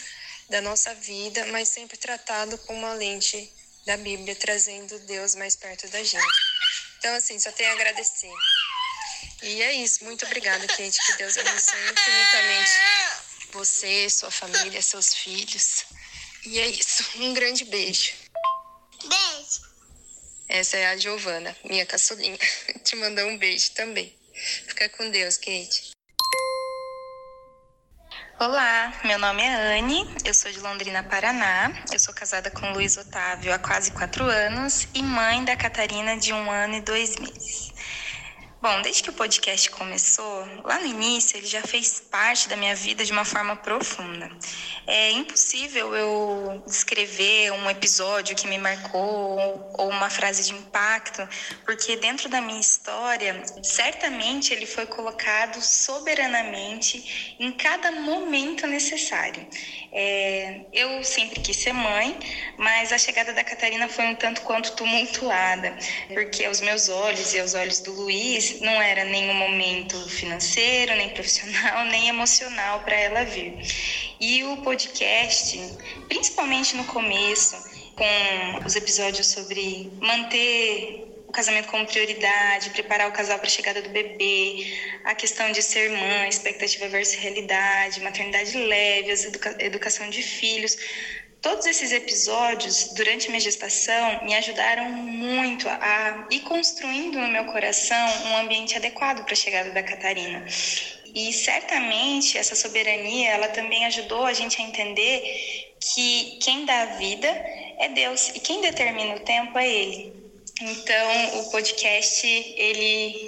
[0.49, 3.51] da nossa vida, mas sempre tratado com uma lente
[3.85, 6.25] da Bíblia, trazendo Deus mais perto da gente.
[6.99, 8.31] Então, assim, só tenho a agradecer.
[9.43, 10.03] E é isso.
[10.03, 10.97] Muito obrigada, Kate.
[11.05, 12.71] Que Deus abençoe infinitamente
[13.51, 15.85] você, sua família, seus filhos.
[16.45, 17.03] E é isso.
[17.15, 18.13] Um grande beijo.
[19.03, 19.67] Beijo.
[20.49, 22.37] Essa é a Giovana, minha caçulinha.
[22.83, 24.17] Te mandou um beijo também.
[24.67, 25.96] Fica com Deus, Kate.
[28.39, 31.71] Olá, meu nome é Anne, eu sou de Londrina, Paraná.
[31.91, 36.31] Eu sou casada com Luiz Otávio há quase quatro anos e mãe da Catarina de
[36.31, 37.73] um ano e dois meses.
[38.59, 42.75] Bom, desde que o podcast começou, lá no início ele já fez parte da minha
[42.75, 44.27] vida de uma forma profunda.
[44.87, 51.27] É impossível eu descrever um episódio que me marcou ou uma frase de impacto,
[51.65, 59.45] porque dentro da minha história, certamente ele foi colocado soberanamente em cada momento necessário.
[59.91, 62.17] É, eu sempre quis ser mãe,
[62.57, 65.77] mas a chegada da Catarina foi um tanto quanto tumultuada,
[66.11, 71.09] porque aos meus olhos e aos olhos do Luiz não era nenhum momento financeiro, nem
[71.09, 73.53] profissional, nem emocional para ela vir.
[74.19, 75.59] E o podcast,
[76.07, 77.55] principalmente no começo,
[77.95, 83.81] com os episódios sobre manter o casamento como prioridade, preparar o casal para a chegada
[83.81, 84.65] do bebê,
[85.03, 90.77] a questão de ser mãe, expectativa versus realidade, maternidade leve, educa educação de filhos.
[91.41, 98.07] Todos esses episódios, durante minha gestação, me ajudaram muito a ir construindo no meu coração
[98.25, 100.45] um ambiente adequado para a chegada da Catarina.
[101.13, 106.85] E certamente essa soberania, ela também ajudou a gente a entender que quem dá a
[106.97, 107.27] vida
[107.79, 110.27] é Deus e quem determina o tempo é Ele.
[110.59, 113.26] Então, o podcast, ele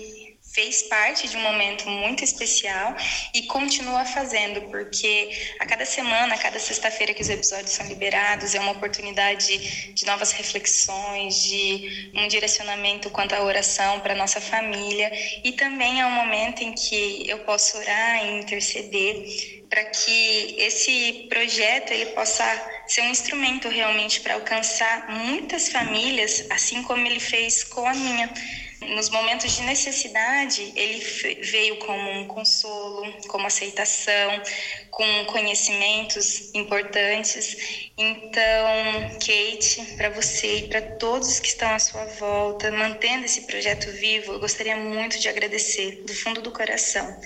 [0.54, 2.96] fez parte de um momento muito especial
[3.34, 5.30] e continua fazendo, porque
[5.60, 10.06] a cada semana, a cada sexta-feira que os episódios são liberados, é uma oportunidade de
[10.06, 15.12] novas reflexões, de um direcionamento quanto à oração para nossa família.
[15.44, 21.28] E também é um momento em que eu posso orar e interceder para que esse
[21.30, 22.44] projeto ele possa
[22.88, 28.34] ser um instrumento realmente para alcançar muitas famílias, assim como ele fez com a minha
[28.82, 31.00] nos momentos de necessidade, ele
[31.42, 34.42] veio como um consolo, como aceitação,
[34.90, 37.90] com conhecimentos importantes.
[37.98, 43.92] Então, Kate, para você e para todos que estão à sua volta, mantendo esse projeto
[43.92, 47.20] vivo, eu gostaria muito de agradecer do fundo do coração,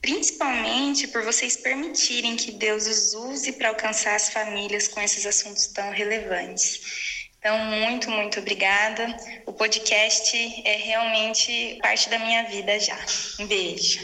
[0.00, 5.66] principalmente por vocês permitirem que Deus os use para alcançar as famílias com esses assuntos
[5.66, 7.13] tão relevantes.
[7.46, 9.06] Então, muito, muito obrigada.
[9.44, 10.34] O podcast
[10.64, 12.98] é realmente parte da minha vida já.
[13.38, 14.00] Um beijo.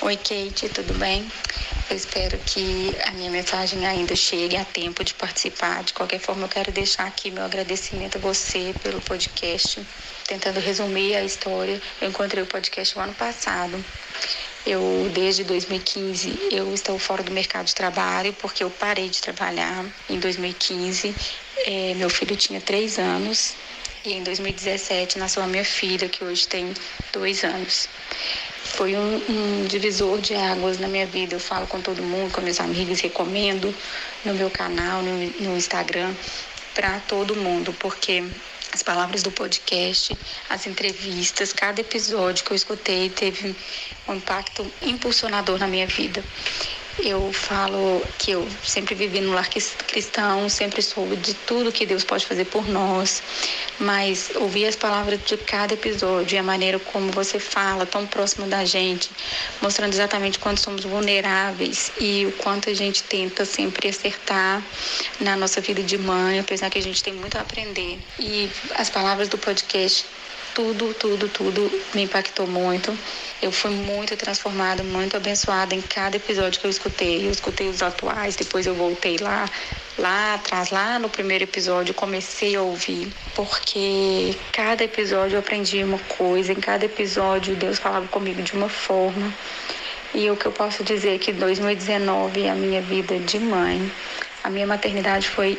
[0.00, 1.28] Oi, Kate, tudo bem?
[1.90, 5.82] Eu espero que a minha mensagem ainda chegue a tempo de participar.
[5.82, 9.84] De qualquer forma, eu quero deixar aqui meu agradecimento a você pelo podcast.
[10.28, 13.84] Tentando resumir a história, eu encontrei o podcast o ano passado
[14.68, 19.82] eu, desde 2015, eu estou fora do mercado de trabalho porque eu parei de trabalhar
[20.10, 21.14] em 2015.
[21.64, 23.54] É, meu filho tinha três anos
[24.04, 26.74] e em 2017 nasceu a minha filha, que hoje tem
[27.12, 27.88] dois anos.
[28.62, 31.34] Foi um, um divisor de águas na minha vida.
[31.34, 33.74] Eu falo com todo mundo, com meus amigos, recomendo
[34.22, 36.14] no meu canal, no, no Instagram,
[36.74, 38.22] para todo mundo, porque
[38.78, 40.16] as palavras do podcast,
[40.48, 43.56] as entrevistas, cada episódio que eu escutei teve
[44.06, 46.24] um impacto impulsionador na minha vida.
[47.04, 52.02] Eu falo que eu sempre vivi no lar cristão, sempre soube de tudo que Deus
[52.02, 53.22] pode fazer por nós,
[53.78, 58.46] mas ouvir as palavras de cada episódio e a maneira como você fala, tão próximo
[58.48, 59.10] da gente,
[59.62, 64.62] mostrando exatamente quanto somos vulneráveis e o quanto a gente tenta sempre acertar
[65.20, 68.00] na nossa vida de mãe, apesar que a gente tem muito a aprender.
[68.18, 70.04] E as palavras do podcast
[70.58, 72.92] tudo, tudo, tudo me impactou muito.
[73.40, 77.28] Eu fui muito transformada, muito abençoada em cada episódio que eu escutei.
[77.28, 79.48] Eu escutei os atuais, depois eu voltei lá,
[79.96, 86.00] lá atrás, lá no primeiro episódio, comecei a ouvir, porque cada episódio eu aprendi uma
[86.00, 89.32] coisa, em cada episódio Deus falava comigo de uma forma.
[90.12, 93.92] E o que eu posso dizer é que 2019, a minha vida de mãe,
[94.42, 95.56] a minha maternidade foi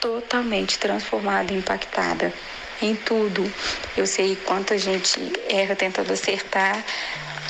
[0.00, 2.32] totalmente transformada, impactada
[2.80, 3.50] em tudo.
[3.96, 6.84] Eu sei quanta gente erra tentando acertar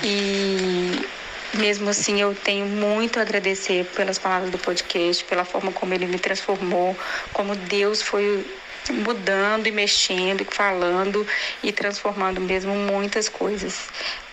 [0.03, 1.01] e
[1.55, 6.07] mesmo assim eu tenho muito a agradecer pelas palavras do podcast, pela forma como ele
[6.07, 6.97] me transformou,
[7.33, 8.45] como Deus foi
[8.91, 11.27] mudando e mexendo e falando
[11.63, 13.89] e transformando mesmo muitas coisas.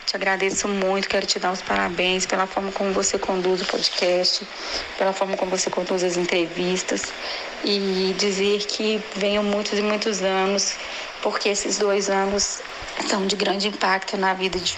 [0.05, 4.47] Te agradeço muito, quero te dar os parabéns pela forma como você conduz o podcast,
[4.99, 7.11] pela forma como você conduz as entrevistas
[7.63, 10.75] e dizer que venham muitos e muitos anos,
[11.23, 12.61] porque esses dois anos
[13.09, 14.75] são de grande impacto na vida de,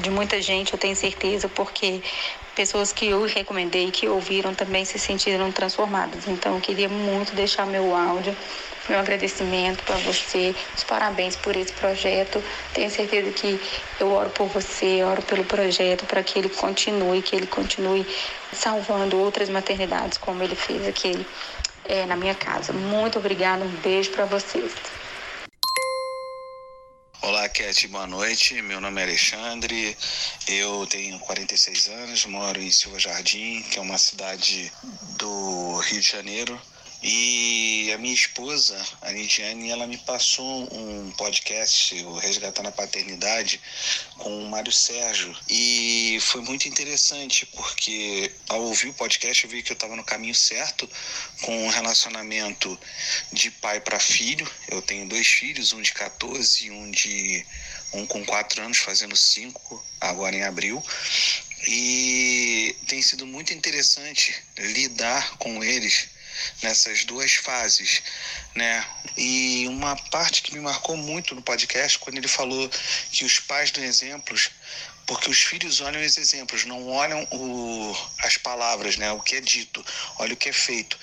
[0.00, 2.00] de muita gente, eu tenho certeza, porque
[2.54, 6.28] pessoas que eu recomendei, que ouviram também se sentiram transformadas.
[6.28, 8.34] Então, eu queria muito deixar meu áudio
[8.88, 12.42] meu agradecimento para você, os parabéns por esse projeto.
[12.72, 13.60] Tenho certeza que
[14.00, 18.06] eu oro por você, oro pelo projeto para que ele continue, que ele continue
[18.52, 21.26] salvando outras maternidades como ele fez aqui
[21.84, 22.72] é, na minha casa.
[22.72, 24.72] Muito obrigada, um beijo para vocês.
[27.22, 28.62] Olá, Cat, boa noite.
[28.62, 29.96] Meu nome é Alexandre,
[30.46, 34.72] eu tenho 46 anos, moro em Silva Jardim, que é uma cidade
[35.18, 36.60] do Rio de Janeiro.
[37.02, 43.60] E a minha esposa, a Lidiane, ela me passou um podcast, o Resgatando a Paternidade,
[44.18, 45.36] com o Mário Sérgio.
[45.48, 50.04] E foi muito interessante, porque ao ouvir o podcast eu vi que eu estava no
[50.04, 50.88] caminho certo
[51.42, 52.78] com um relacionamento
[53.32, 54.50] de pai para filho.
[54.68, 57.46] Eu tenho dois filhos, um de 14 e um de
[57.92, 60.82] um com 4 anos, fazendo 5 agora em abril.
[61.68, 66.15] E tem sido muito interessante lidar com eles
[66.62, 68.02] nessas duas fases,
[68.54, 68.84] né?
[69.16, 72.70] E uma parte que me marcou muito no podcast quando ele falou
[73.10, 74.50] que os pais dão exemplos
[75.06, 79.12] porque os filhos olham os exemplos, não olham o, as palavras, né?
[79.12, 79.84] O que é dito,
[80.18, 80.98] olha o que é feito.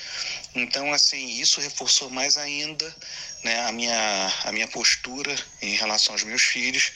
[0.53, 2.95] Então, assim, isso reforçou mais ainda,
[3.43, 3.65] né?
[3.65, 6.91] A minha a minha postura em relação aos meus filhos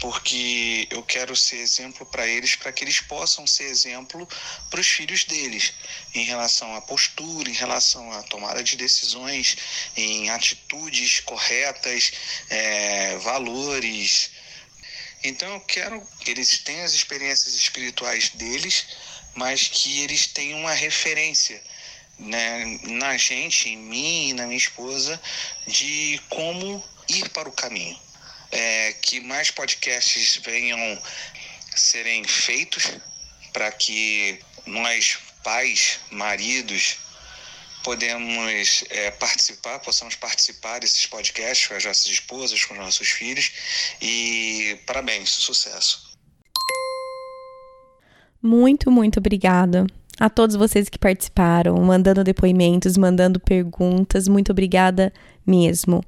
[0.00, 4.28] porque eu quero ser exemplo para eles, para que eles possam ser exemplo
[4.70, 5.72] para os filhos deles,
[6.14, 9.56] em relação à postura, em relação à tomada de decisões,
[9.96, 12.12] em atitudes corretas,
[12.48, 14.30] é, valores.
[15.24, 18.86] Então eu quero que eles tenham as experiências espirituais deles,
[19.34, 21.62] mas que eles tenham uma referência.
[22.20, 25.20] Né, na gente, em mim e na minha esposa,
[25.68, 27.96] de como ir para o caminho
[28.50, 31.00] é, que mais podcasts venham
[31.74, 32.90] serem feitos
[33.52, 36.98] para que nós, pais, maridos,
[37.82, 43.52] podemos é, participar, possamos participar desses podcasts com as nossas esposas, com os nossos filhos.
[44.00, 46.08] E parabéns, sucesso.
[48.42, 49.86] Muito, muito obrigada
[50.20, 54.28] a todos vocês que participaram, mandando depoimentos, mandando perguntas.
[54.28, 55.12] Muito obrigada
[55.46, 56.04] mesmo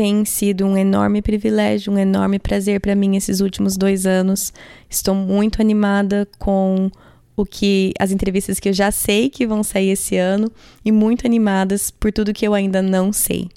[0.00, 4.50] tem sido um enorme privilégio, um enorme prazer para mim esses últimos dois anos.
[4.88, 6.90] Estou muito animada com
[7.36, 10.50] o que as entrevistas que eu já sei que vão sair esse ano
[10.82, 13.50] e muito animadas por tudo que eu ainda não sei.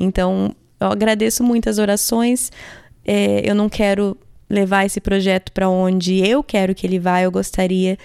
[0.00, 2.50] Então, eu agradeço muito as orações.
[3.04, 4.16] É, eu não quero
[4.50, 7.22] levar esse projeto para onde eu quero que ele vá.
[7.22, 7.96] Eu gostaria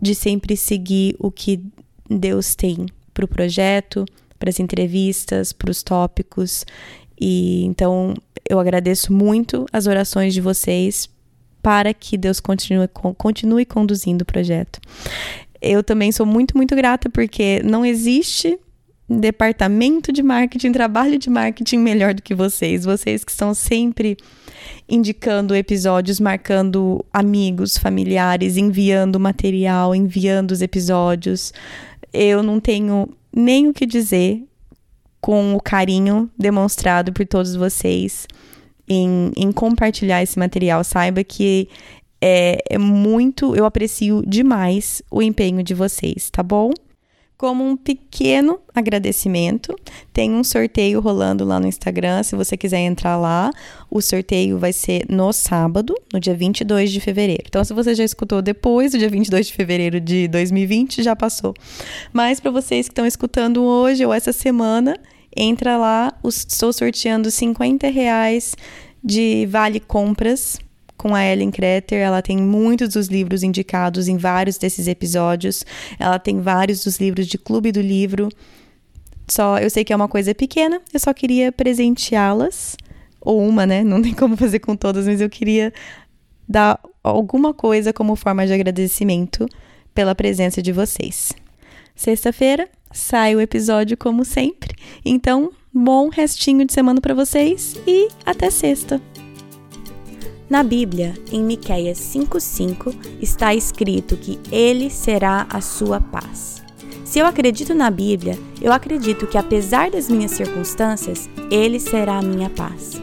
[0.00, 1.62] de sempre seguir o que
[2.08, 4.06] Deus tem para o projeto,
[4.40, 6.64] para as entrevistas, para os tópicos.
[7.20, 8.14] E então
[8.48, 11.08] eu agradeço muito as orações de vocês
[11.62, 14.80] para que Deus continue, continue conduzindo o projeto.
[15.60, 18.58] Eu também sou muito, muito grata porque não existe
[19.08, 22.84] departamento de marketing, trabalho de marketing melhor do que vocês.
[22.84, 24.16] Vocês que estão sempre
[24.88, 31.52] indicando episódios, marcando amigos, familiares, enviando material, enviando os episódios.
[32.12, 34.44] Eu não tenho nem o que dizer
[35.20, 38.26] com o carinho demonstrado por todos vocês
[38.88, 40.82] em, em compartilhar esse material.
[40.82, 41.68] Saiba que
[42.20, 46.72] é, é muito, eu aprecio demais o empenho de vocês, tá bom?
[47.40, 49.74] como um pequeno agradecimento.
[50.12, 53.50] Tem um sorteio rolando lá no Instagram, se você quiser entrar lá.
[53.90, 57.44] O sorteio vai ser no sábado, no dia 22 de fevereiro.
[57.46, 61.54] Então, se você já escutou depois do dia 22 de fevereiro de 2020, já passou.
[62.12, 64.94] Mas para vocês que estão escutando hoje ou essa semana,
[65.36, 66.12] entra lá.
[66.24, 68.54] Estou sorteando 50 reais
[69.02, 70.58] de vale compras
[70.96, 71.98] com a Ellen Kreter.
[71.98, 75.64] Ela tem muitos dos livros indicados em vários desses episódios.
[75.98, 78.28] Ela tem vários dos livros de Clube do Livro.
[79.28, 82.76] Só, eu sei que é uma coisa pequena, eu só queria presenteá-las
[83.20, 83.84] ou uma, né?
[83.84, 85.72] Não tem como fazer com todas, mas eu queria
[86.48, 89.48] dar alguma coisa como forma de agradecimento
[89.94, 91.32] pela presença de vocês.
[91.94, 94.74] Sexta-feira sai o episódio como sempre.
[95.04, 99.00] Então, bom restinho de semana para vocês e até sexta.
[100.48, 102.92] Na Bíblia, em Miqueias 5:5,
[103.22, 106.60] está escrito que ele será a sua paz.
[107.04, 112.22] Se eu acredito na Bíblia, eu acredito que apesar das minhas circunstâncias, ele será a
[112.22, 113.00] minha paz.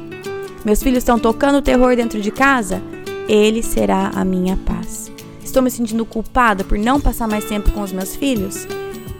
[0.65, 2.81] Meus filhos estão tocando terror dentro de casa?
[3.30, 5.09] Ele será a minha paz.
[5.41, 8.68] Estou me sentindo culpada por não passar mais tempo com os meus filhos?